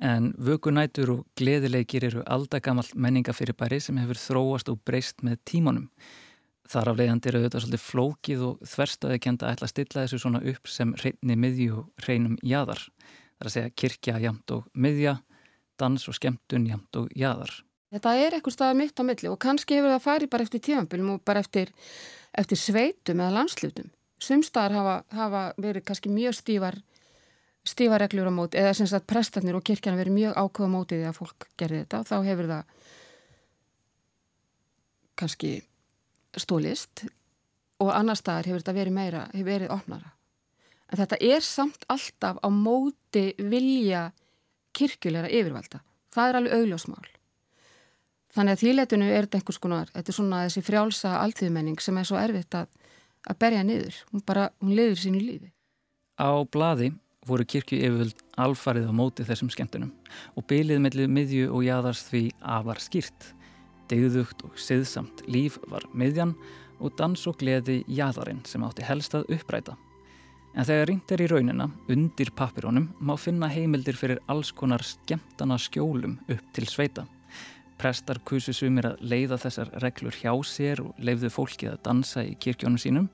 [0.00, 5.90] En vökunætur og gleðilegir eru aldagamalt menningafyrirbæri sem hefur þróast og breyst með tímanum.
[6.70, 10.40] Þar af leiðandi eru þetta svolítið flókið og þverstaði kenda ætla að stilla þessu svona
[10.52, 12.86] upp sem reyni miðju og reynum jaðar.
[12.86, 15.16] Það er að segja kirkja jamt og miðja,
[15.80, 17.52] dans og skemmtun jamt og jaðar.
[17.90, 21.14] Þetta er eitthvað staðar mitt á milli og kannski hefur það farið bara eftir tímanbylum
[21.16, 21.72] og bara eftir,
[22.38, 23.90] eftir sveitum eða landslutum.
[24.20, 26.78] Sumstaðar hafa, hafa verið kannski mjög stífar,
[27.66, 31.16] stífar reglur á móti eða sem sagt prestarnir og kirkjana verið mjög ákveða mótið þegar
[31.16, 32.62] fólk gerði þetta þá hefur það
[35.20, 35.52] kannski
[36.40, 37.04] stólist
[37.80, 40.14] og annar staðar hefur þetta verið meira, hefur verið opnara.
[40.90, 44.10] En þetta er samt alltaf á móti vilja
[44.76, 45.82] kirkjulegra yfirvalda.
[46.10, 47.06] Það er alveg augljósmál.
[48.34, 52.06] Þannig að þýletinu er þetta einhvers konar, þetta er svona þessi frjálsa alltíðmenning sem er
[52.06, 52.68] svo erfitt að,
[53.26, 53.96] að berja niður.
[54.12, 55.50] Hún bara, hún liður sínu lífi.
[56.20, 56.92] Á bladi
[57.28, 59.92] voru kirkju yfirvöld alfarið á móti þessum skemmtunum
[60.38, 63.28] og bylið mellið miðju og jaðars því afar skýrt.
[63.90, 66.36] Degðugt og siðsamt líf var miðjan
[66.80, 69.76] og dans og gleði jaðarinn sem átti helst að uppræta.
[70.56, 75.58] En þegar reynd er í raunina, undir pappirónum, má finna heimildir fyrir alls konar skemmtana
[75.60, 77.04] skjólum upp til sveita.
[77.80, 82.34] Prestar kusu sumir að leiða þessar reglur hjá sér og leifðu fólkið að dansa í
[82.36, 83.06] kirkjónum sínum.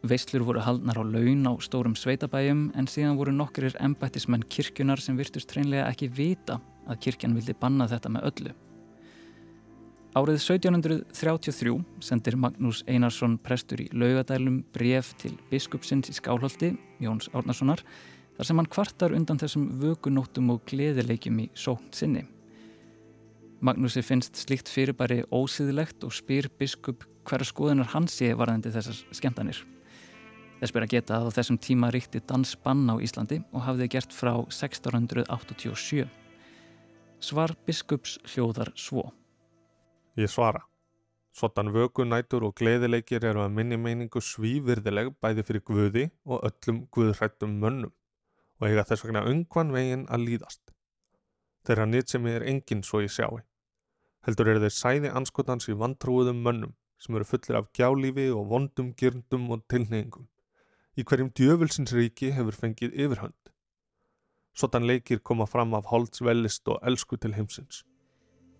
[0.00, 5.18] Veislur voru haldnar á laun á stórum sveitabæjum en síðan voru nokkurir embættismenn kirkjunar sem
[5.20, 6.56] virtust hreinlega ekki vita
[6.88, 8.54] að kirkjan vildi banna þetta með öllu.
[10.16, 11.76] Árið 1733
[12.08, 17.84] sendir Magnús Einarsson prestur í laugadælum bref til biskupsins í Skálholti, Jóns Árnarssonar,
[18.38, 22.24] þar sem hann kvartar undan þessum vögunóttum og gleðileikjum í sókn sinni.
[23.64, 29.62] Magnúsi finnst slíkt fyrirbæri ósýðilegt og spyr biskup hverja skoðunar hans sé varðandi þessar skemmtanir.
[30.60, 34.12] Þess ber að geta að á þessum tíma ríkti dansbann á Íslandi og hafði gert
[34.12, 36.04] frá 1687.
[37.24, 39.06] Svar biskups hljóðar svo.
[40.20, 40.60] Ég svara.
[41.32, 46.84] Svotan vöku, nætur og gleðileikir eru að minni meiningu svívirðileg bæði fyrir guði og öllum
[46.92, 47.96] guðrættum mönnum
[48.60, 50.62] og eiga þess vegna ungvan veginn að líðast.
[51.64, 53.40] Þeirra nýtt sem er enginn svo ég sjái.
[54.24, 56.72] Heldur eru þeir sæði anskotans í vantrúðum mönnum
[57.04, 60.28] sem eru fullir af gjálífi og vondum, gyrndum og tilneyingum.
[60.96, 63.50] Í hverjum djöfulsins ríki hefur fengið yfirhönd.
[64.54, 67.82] Svotan leikir koma fram af holdsvellist og elsku til heimsins.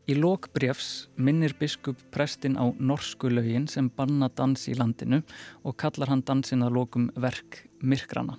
[0.04, 5.22] Í lók brefs minnir biskup prestin á norsku lögin sem banna dans í landinu
[5.64, 8.36] og kallar hann dansin að lókum verk myrkrana.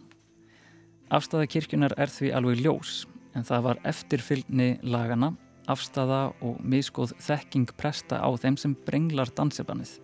[1.10, 5.34] Afstæða kirkjunar er því alveg ljós en það var eftirfylgni lagana,
[5.72, 9.98] afstæða og miskóð þekking presta á þeim sem brenglar danseflanið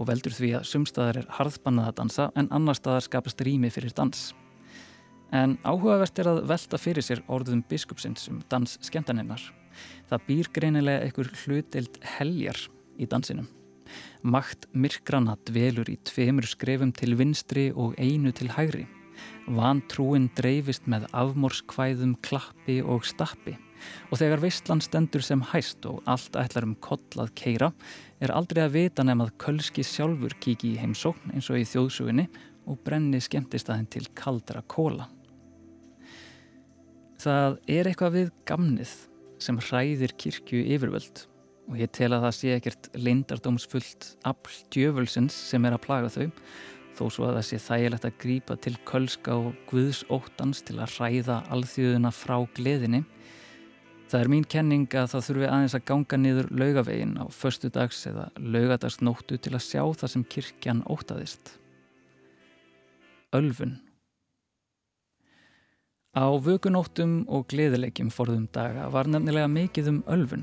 [0.00, 3.92] og veldur því að sumstaðar er harðbannað að dansa en annar staðar skapast rými fyrir
[3.96, 4.30] dans.
[5.30, 9.42] En áhugavert er að velta fyrir sér orðum biskupsins um dans skemmtaninnar.
[10.10, 12.58] Það býr greinilega einhver hlutild heljar
[12.98, 13.46] í dansinum.
[14.22, 18.86] Makt myrkrana dvelur í tveimur skrefum til vinstri og einu til hægri.
[19.50, 23.56] Vantrúin dreifist með afmórskvæðum, klappi og stappi.
[24.12, 27.70] Og þegar veistlan stendur sem hæst og allt ætlar um koll að keira,
[28.20, 32.28] er aldrei að vita nefn að kölski sjálfur kíki í heimsókn eins og í þjóðsugunni
[32.70, 35.08] og brenni skemmtistæðin til kaldra kóla.
[37.20, 38.92] Það er eitthvað við gamnið
[39.40, 41.24] sem hræðir kirkju yfirvöld
[41.70, 46.28] og ég tel að það sé ekkert leindardómsfullt afl djöfulsins sem er að plaga þau
[47.00, 51.38] þó svo að það sé þægilegt að grípa til kölska og guðsóttans til að hræða
[51.54, 53.02] alþjóðuna frá gleðinni.
[54.10, 58.02] Það er mín kenning að það þurfi aðeins að ganga niður laugavegin á förstu dags
[58.10, 61.54] eða laugadagsnóttu til að sjá það sem kirkjan ótaðist.
[63.36, 63.78] Ölfun
[66.10, 70.42] Á vökunóttum og gleðilegjum forðum daga var nefnilega mikið um ölfun.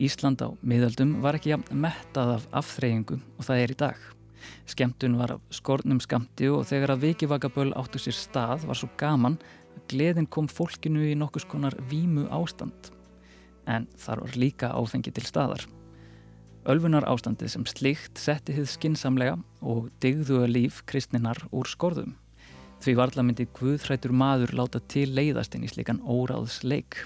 [0.00, 4.13] Ísland á miðöldum var ekki jafn mettað af afþreyingu og það er í dag.
[4.70, 9.38] Skemtun var skornum skamti og þegar að vikivagaböl áttu sér stað var svo gaman
[9.74, 12.90] að gleðin kom fólkinu í nokkus konar vímu ástand.
[13.66, 15.64] En þar var líka áfengi til staðar.
[16.64, 22.14] Ölfunar ástandið sem slikt setti hið skinsamlega og digðuða líf kristninar úr skorðum.
[22.80, 27.04] Því varla myndi Guðhrætur maður láta til leiðast inn í slikan óráðs leik.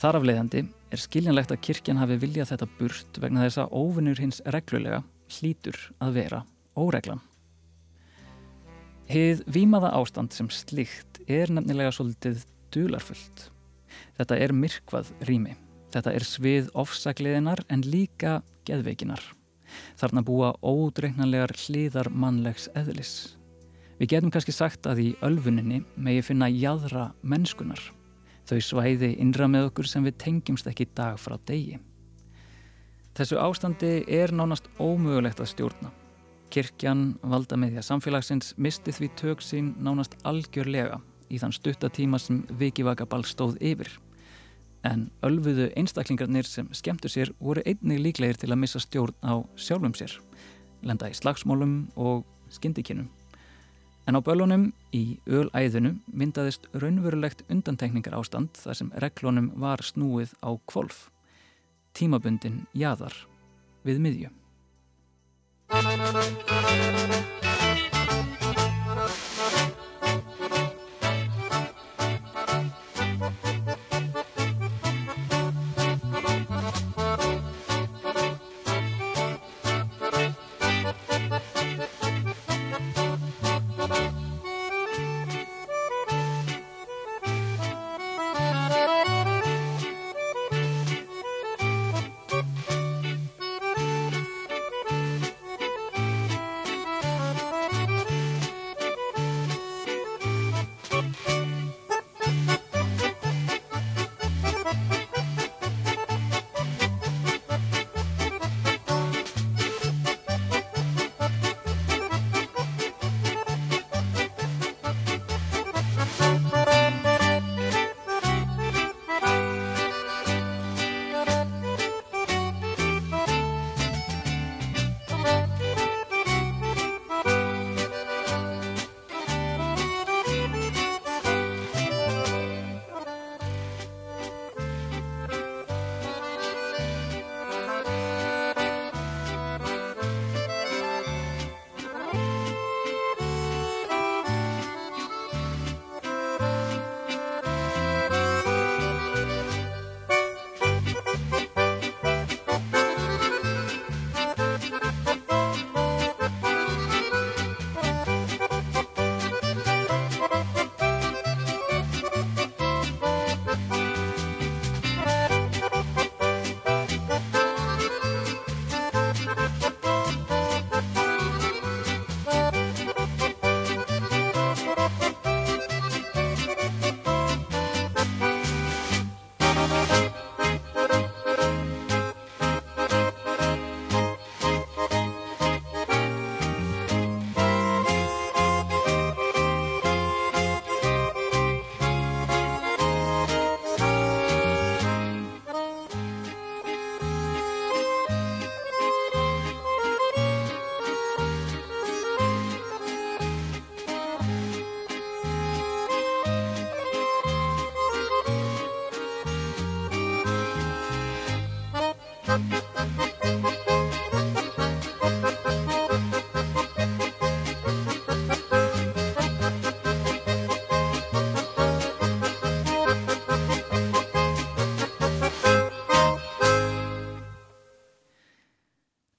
[0.00, 4.20] Þar af leiðandi er skiljanlegt að kirkjan hafi viljað þetta burt vegna þess að óvinnur
[4.20, 5.02] hins reglulega
[5.38, 6.42] hlítur að vera
[6.78, 7.22] óreglan.
[9.10, 13.50] Hið výmaða ástand sem slikt er nefnilega svolítið dularfullt.
[14.16, 15.56] Þetta er myrkvað rými.
[15.94, 19.22] Þetta er svið ofsagliðinar en líka geðveikinar.
[20.00, 23.36] Þarna búa ódreiknanlegar hliðar mannlegs eðlis.
[24.00, 27.80] Við getum kannski sagt að í ölfuninni megi finna jæðra mennskunar.
[28.48, 31.78] Þau svæði innra með okkur sem við tengjumst ekki dag frá degi.
[33.14, 35.92] Þessu ástandi er nánast ómögulegt að stjórna.
[36.50, 41.00] Kirkjan, valda með því að samfélagsins misti því tök sín nánast algjörlega
[41.30, 43.92] í þann stuttatíma sem vikivagaball stóð yfir
[44.84, 49.94] en ölfuðu einstaklingarnir sem skemmtu sér voru einnig líklegir til að missa stjórn á sjálfum
[49.96, 50.12] sér,
[50.84, 53.08] lenda í slagsmólum og skindikinnum.
[54.04, 60.52] En á bölunum í ölæðinu myndaðist raunverulegt undantekningar ástand þar sem reglunum var snúið á
[60.68, 61.08] kvolf,
[61.94, 63.14] tímabundin jaðar
[63.86, 64.30] við miðju.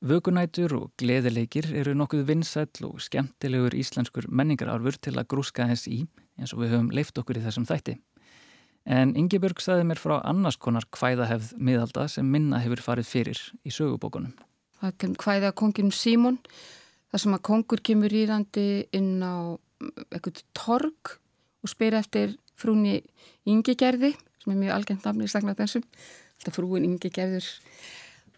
[0.06, 6.04] Vökunætur og gleðileikir eru nokkuð vinsæll og skemmtilegur íslenskur menningarárfur til að grúska þess í
[6.38, 7.96] eins og við höfum leift okkur í þessum þætti.
[8.86, 13.74] En Ingeborg saði mér frá annars konar hvæðahefð miðalda sem minna hefur farið fyrir í
[13.74, 14.36] sögubókunum.
[14.78, 16.38] Það er hvæða konginum Símon,
[17.10, 19.58] þar sem að kongur kemur írandi inn á
[20.14, 21.16] eitthvað torg
[21.66, 23.00] og spyr eftir frúni
[23.50, 25.90] Ingegerði, sem er mjög algengt nafni í Stagnat þessum.
[26.38, 27.50] Alltaf frúin Ingegerður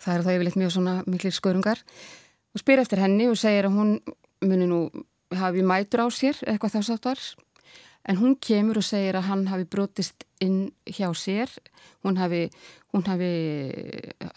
[0.04, 1.82] það er þá yfirleitt mjög svona miklir skörungar.
[2.56, 3.98] Og spyr eftir henni og segir að hún
[4.46, 4.88] muni nú
[5.36, 7.22] hafi mætur á sér eitthvað þá sáttar
[8.08, 11.52] en hún kemur og segir að hann hafi brotist inn hjá sér.
[12.06, 12.48] Hún hafi,
[12.96, 13.32] hún hafi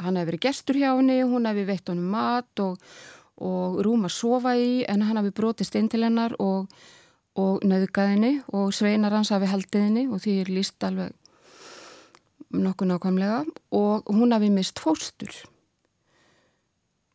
[0.01, 2.81] hann hafi verið gestur hjá henni hún hafi veitt honum mat og,
[3.39, 6.67] og rúm að sofa í en hann hafi brotist inn til hennar og,
[7.39, 11.15] og nöðgæðinni og sveinar hans hafi haldiðinni og því er líst alveg
[12.51, 15.33] nokkuð nákvæmlega og hún hafi mist fórstur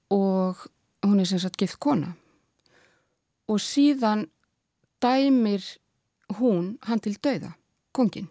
[0.09, 0.67] og
[1.03, 2.13] hún er sem sagt gift kona
[3.47, 4.27] og síðan
[5.01, 5.63] dæmir
[6.39, 7.53] hún hann til dauða,
[7.93, 8.29] kongin.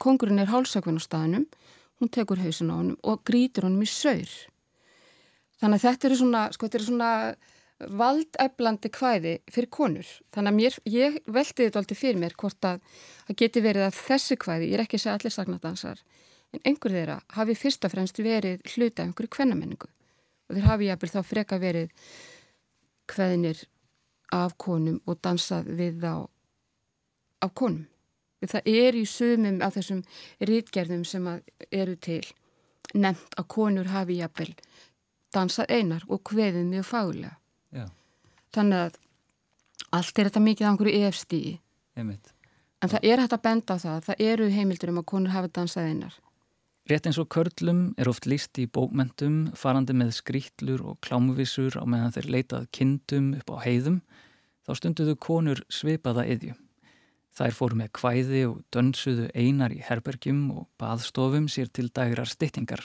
[0.00, 1.46] Kongurinn er hálsakvinn á staðnum,
[2.00, 4.30] hún tekur hausin á hann og grítur honum í saur.
[5.60, 7.10] Þannig að þetta eru svona, sko, þetta eru svona
[7.88, 10.08] valdeflandi kvæði fyrir konur.
[10.34, 12.82] Þannig að mér, ég veldi þetta alltaf fyrir mér hvort að
[13.28, 16.02] það geti verið að þessi kvæði, ég er ekki að segja allir sagnadansar,
[16.52, 19.88] en einhver þeirra hafi fyrst og fremst verið hluta einhverju kvennamenningu
[20.50, 21.92] og þeir hafi jáfnvel þá freka verið
[23.10, 23.62] kvæðinir
[24.34, 26.14] af konum og dansað við þá
[27.40, 27.86] af konum.
[28.40, 30.00] Það er í sumum af þessum
[30.48, 31.26] rítgerðum sem
[31.70, 32.22] eru til
[32.94, 34.54] nefnt að konur hafi jafnvel
[35.34, 37.36] dansað einar og hveðið mjög fálega.
[37.74, 37.86] Já.
[38.54, 38.98] Þannig að
[39.96, 41.54] allt er þetta mikið á einhverju efstíi.
[41.98, 42.32] Einmitt.
[42.80, 44.02] En það er hægt að benda á það.
[44.08, 46.14] Það eru heimildur um að konur hafi dansað einar.
[46.90, 51.84] Rétt eins og körlum er oft líst í bókmentum farandi með skrýtlur og klámuvísur á
[51.86, 54.00] meðan þeir leitað kindum upp á heiðum
[54.66, 56.56] þá stunduðu konur svipaða yðju.
[57.36, 62.82] Þær fóru með kvæði og dönsuðu einar í herbergjum og baðstofum sér til dægrar styttingar.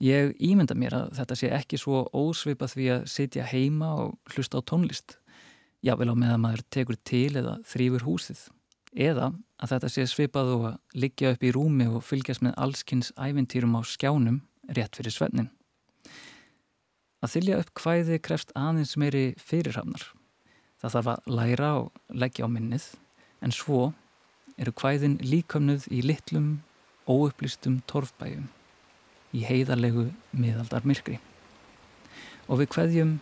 [0.00, 4.56] Ég ímynda mér að þetta sé ekki svo ósvipað því að sitja heima og hlusta
[4.56, 5.18] á tónlist.
[5.84, 8.46] Jável á meðan maður tekur til eða þrýfur húsið.
[8.96, 9.26] Eða
[9.60, 13.76] að þetta sé svipað og að liggja upp í rúmi og fylgjast með allskynns ævintýrum
[13.76, 14.38] á skjánum
[14.72, 15.50] rétt fyrir svefnin.
[17.20, 20.06] Að þylja upp kvæði krefst aðeins meiri fyrirhafnar.
[20.80, 22.86] Það þarf að læra og leggja á minnið
[23.44, 23.90] en svo
[24.56, 26.48] eru kvæðin líkamnuð í litlum,
[27.04, 28.48] óupplýstum torfbæjum
[29.36, 31.20] í heiðarlegu miðaldar myrkri.
[32.50, 33.14] Og við kvæðjum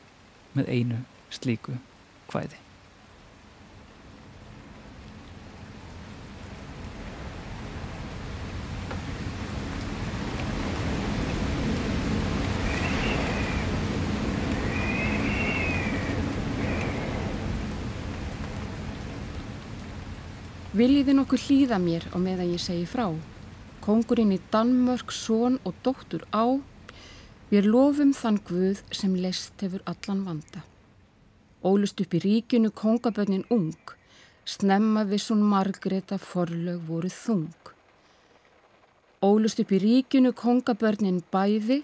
[0.57, 1.03] með einu
[1.35, 1.77] slíku
[2.31, 2.65] kvæði.
[20.79, 23.09] Viljiði nokkuð hlýða mér á meðan ég segi frá.
[23.89, 26.61] Kongurinn í Danmörk, són og dóttur á,
[27.49, 30.61] við lofum þann Guð sem leist hefur allan vanda.
[31.65, 33.95] Ólust upp í ríkinu kongabönnin ung,
[34.45, 37.71] snemma vissun Margreta forlög voru þung.
[39.25, 41.79] Ólust upp í ríkinu kongabönnin bæði,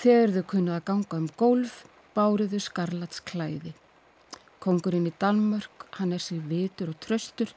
[0.00, 1.82] þegar þau kunnuð að ganga um gólf,
[2.16, 3.74] báruðu skarlats klæði.
[4.64, 7.52] Kongurinn í Danmörk, hann er sér vitur og tröstur,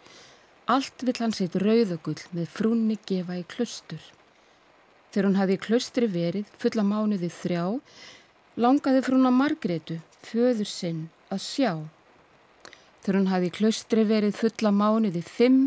[0.69, 4.01] Allt vill hann sitt rauðagull með frúnni gefa í klustur.
[5.11, 7.63] Þegar hún hafði í klustri verið fulla mánuði þrjá,
[8.61, 11.01] langaði frúna Margretu, föður sinn,
[11.33, 11.71] að sjá.
[13.01, 15.65] Þegar hún hafði í klustri verið fulla mánuði fimm,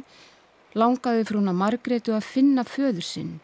[0.78, 3.36] langaði frúna Margretu að finna föður sinn.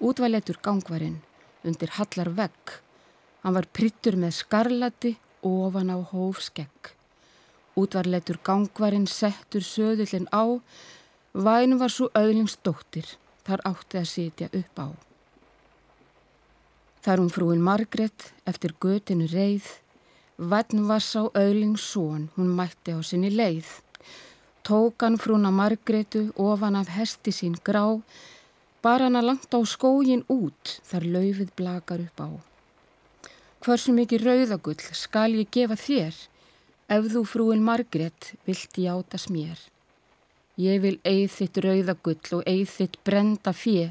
[0.00, 1.20] Útvæletur gangvarinn,
[1.66, 2.78] undir hallar vegg.
[3.42, 6.93] Hann var prittur með skarlati ofan á hófskegg.
[7.74, 10.62] Útvarleitur gangvarinn settur söðullin á,
[11.34, 13.08] væn var svo öðlingsdóttir,
[13.42, 14.88] þar átti að sitja upp á.
[17.04, 19.66] Þar um frúin Margret eftir götinu reið,
[20.38, 23.66] væn var sá öðlingssón, hún mætti á sinni leið.
[24.64, 28.00] Tókan frúna Margretu ofan af hesti sín grá,
[28.80, 32.28] bara hana langt á skógin út, þar laufið blakar upp á.
[33.64, 36.14] Hversu mikið rauðagull skal ég gefa þér?
[36.84, 39.56] Ef þú frúin Margrét vilt játa smér.
[40.60, 43.86] Ég vil eið þitt rauðagull og eið þitt brenda fjö,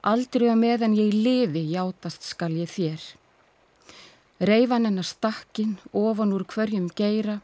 [0.00, 3.04] aldrei að meðan ég lifi játast skal ég þér.
[4.40, 7.42] Reifan hennar stakkin, ofan úr hverjum geira,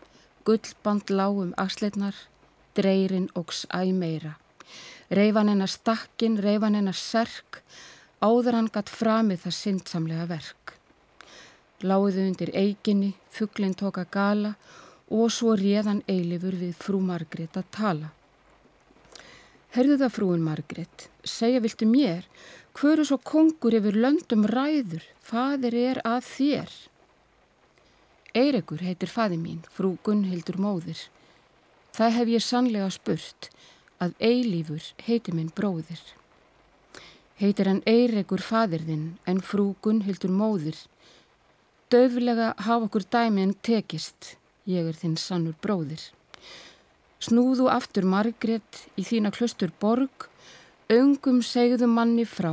[0.49, 2.17] gullband lágum axleitnar,
[2.75, 4.39] dreyrin ógs æg meira.
[5.13, 7.61] Reifan hennar stakkin, reifan hennar serk,
[8.25, 10.78] áður hann gatt framið það syndsamlega verk.
[11.87, 14.57] Láðu undir eiginni, fugglinn tóka gala
[15.15, 18.09] og svo réðan eilifur við frú Margrét að tala.
[19.77, 22.25] Herðu það frúin Margrét, segja viltu mér,
[22.75, 26.75] hverju svo kongur yfir löndum ræður, fadir er að þér?
[28.35, 30.99] Eirekur heitir faði mín, frú Gunnhildur móðir.
[31.95, 33.51] Það hef ég sannlega spurt
[34.03, 36.01] að eilífur heiti minn bróðir.
[37.39, 40.79] Heitir hann Eirekur fadir þinn en frú Gunnhildur móðir,
[41.89, 44.35] Döflega hafa okkur dæmi en tekist,
[44.69, 46.03] ég er þinn sannur bróðir.
[47.25, 50.27] Snúðu aftur Margrét í þína klustur borg,
[50.93, 52.53] öngum segðu manni frá,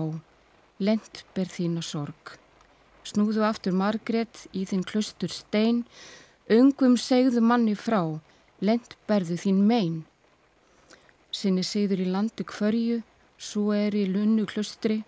[0.80, 2.38] lent ber þína sorg.
[3.04, 5.84] Snúðu aftur Margrét í þín klustur stein,
[6.48, 8.22] öngum segðu manni frá,
[8.64, 10.02] lent berðu þín mein.
[11.28, 13.04] Sinni segður í landu hverju,
[13.36, 15.02] svo er í lunnu klustri,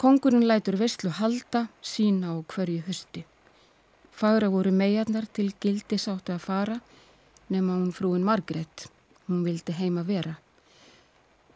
[0.00, 3.28] kongurinn lætur vestlu halda, sína á hverju husti.
[4.16, 6.80] Fagra voru meiarnar til gildi sáttu að fara,
[7.52, 8.88] nema hún frúin Margrét.
[9.28, 10.38] Hún vildi heima vera.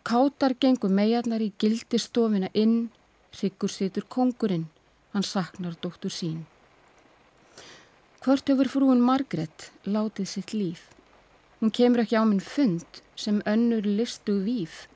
[0.04, 2.90] Kátar gengur meiarnar í gildi stofina inn,
[3.30, 4.66] Siggur situr kongurinn,
[5.14, 6.42] hann saknar dóttur sín.
[8.20, 10.88] Hvort hefur frúin Margret látið sitt líf?
[11.60, 14.88] Hún kemur ekki á minn fund sem önnur listu víf.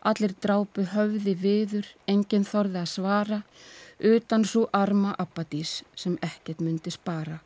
[0.00, 3.40] Allir drápu höfði viður, enginn þorði að svara,
[4.00, 7.38] utan svo arma abbadís sem ekkert myndi spara.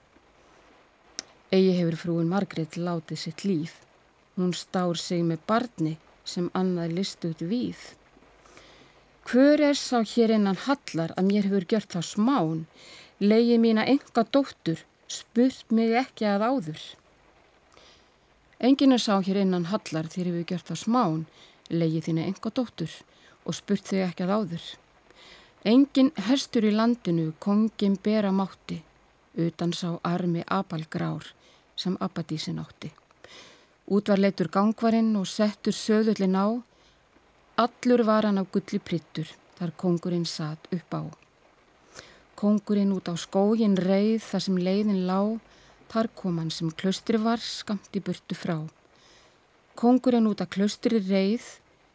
[1.50, 3.74] Egi hefur frúin Margret látið sitt líf.
[4.36, 7.82] Hún stár sig með barni sem annað listu út víð.
[9.24, 12.66] Hver er sá hér innan hallar að mér hefur gjört það smán,
[13.20, 16.82] leiði mína enga dóttur, spurt mig ekki að áður.
[18.60, 21.26] Engin er sá hér innan hallar þér hefur gjört það smán,
[21.70, 22.98] leiði þína enga dóttur
[23.44, 24.66] og spurt þig ekki að áður.
[25.64, 28.76] Engin herstur í landinu kongin bera mátti,
[29.40, 31.30] utan sá armi apalgrár
[31.74, 32.90] sem abadísin átti.
[33.88, 36.52] Út var leitur gangvarinn og settur söðullin á.
[37.64, 41.02] Allur var hann á gulli prittur þar kongurinn satt upp á.
[42.36, 45.40] Kongurinn út á skógin reið þar sem leiðin lá,
[45.88, 48.58] þar kom hann sem klöstri var skamt í burtu frá.
[49.80, 51.46] Kongurinn út á klöstri reið,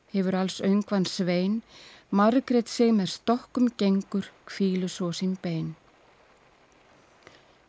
[0.10, 1.62] hefur alls öngvan svein,
[2.10, 5.76] Margrét seg með stokkum gengur, kvílu svo sín bein.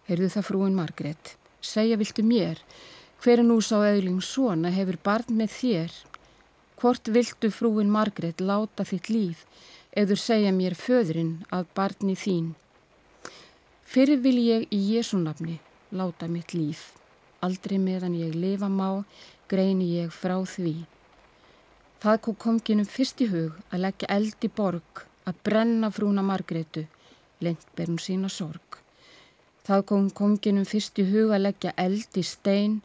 [0.09, 2.63] Heyrðu það frúin Margrét, segja viltu mér,
[3.21, 5.97] Hver er nú sá eðling svona hefur barn með þér?
[6.81, 9.43] Hvort viltu frúin Margret láta þitt líf
[9.93, 12.55] eður segja mér föðurinn að barni þín?
[13.85, 15.59] Fyrir vil ég í Jésu nafni
[15.93, 16.95] láta mitt líf.
[17.45, 19.05] Aldrei meðan ég lifa má,
[19.53, 20.87] greini ég frá því.
[22.01, 26.87] Það kom konginum fyrst í hug að leggja eld í borg, að brenna frúna Margretu,
[27.45, 28.79] lengt ber hún sína sorg.
[29.69, 32.79] Það kom konginum fyrst í hug að leggja eld í stein,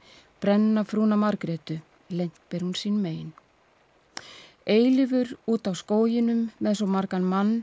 [0.44, 1.78] brenna frúna Margretu,
[2.12, 3.32] lengt ber hún sín megin.
[4.68, 7.56] Eilifur út á skóginum með svo margan mann,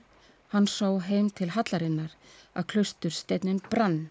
[0.56, 2.16] hann sá heim til hallarinnar
[2.56, 4.06] að klustur steinnin brann.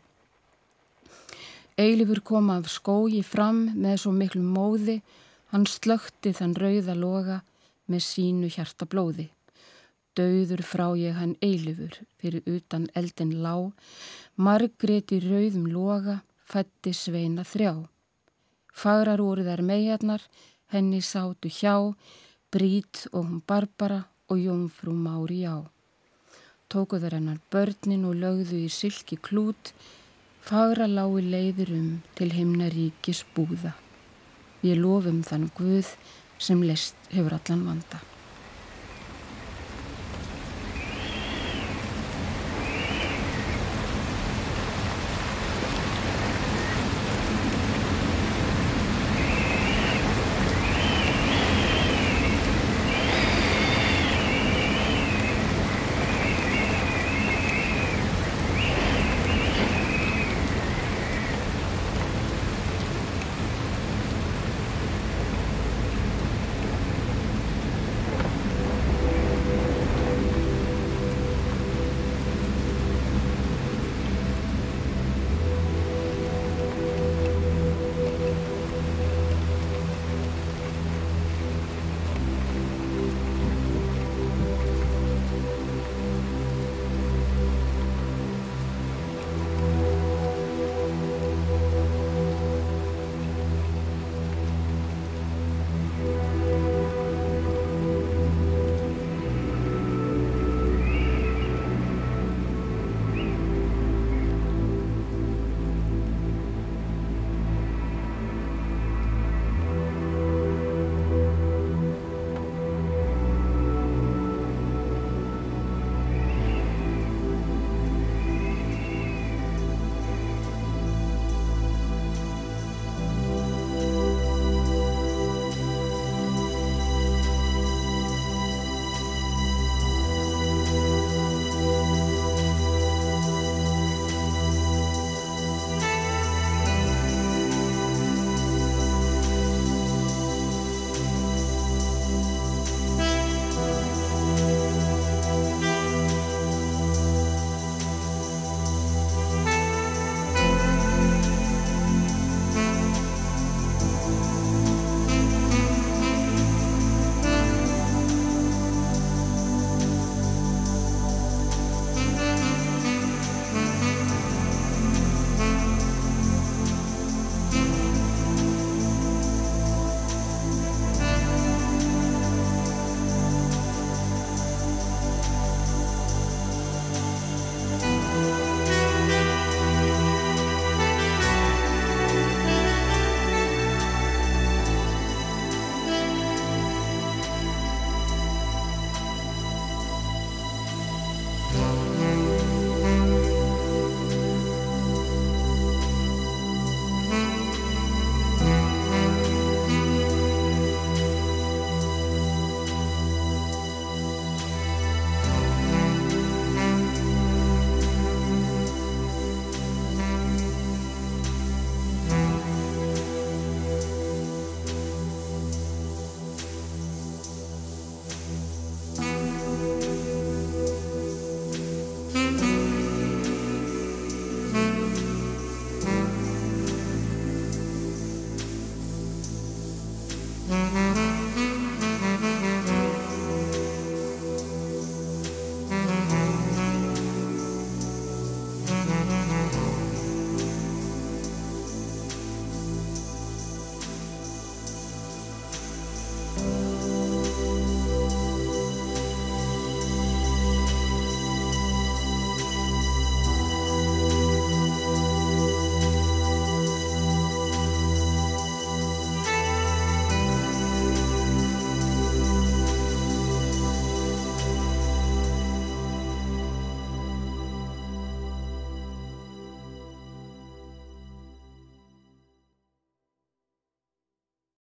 [1.74, 5.00] Eilifur kom af skógi fram með svo miklu móði,
[5.52, 7.42] hann slökti þann rauða loga
[7.92, 9.28] með sínu hjarta blóði.
[10.16, 13.72] Dauður frá ég hann eilifur fyrir utan eldin lá,
[14.36, 16.22] Margreti rauðum loga
[16.52, 17.74] fætti sveina þrjá.
[18.72, 20.24] Fagrar voru þær meiarnar,
[20.72, 21.96] henni sátu hjá,
[22.52, 25.56] Brít og hún Barbara og Jónfrú Mári já.
[26.72, 29.72] Tóku þær hennar börnin og lögðu í sylki klút,
[30.44, 33.81] fagra lái leiður um til himnaríkis búða.
[34.62, 35.96] Við lofum þann Guð
[36.42, 38.02] sem lest hefur allan vanda.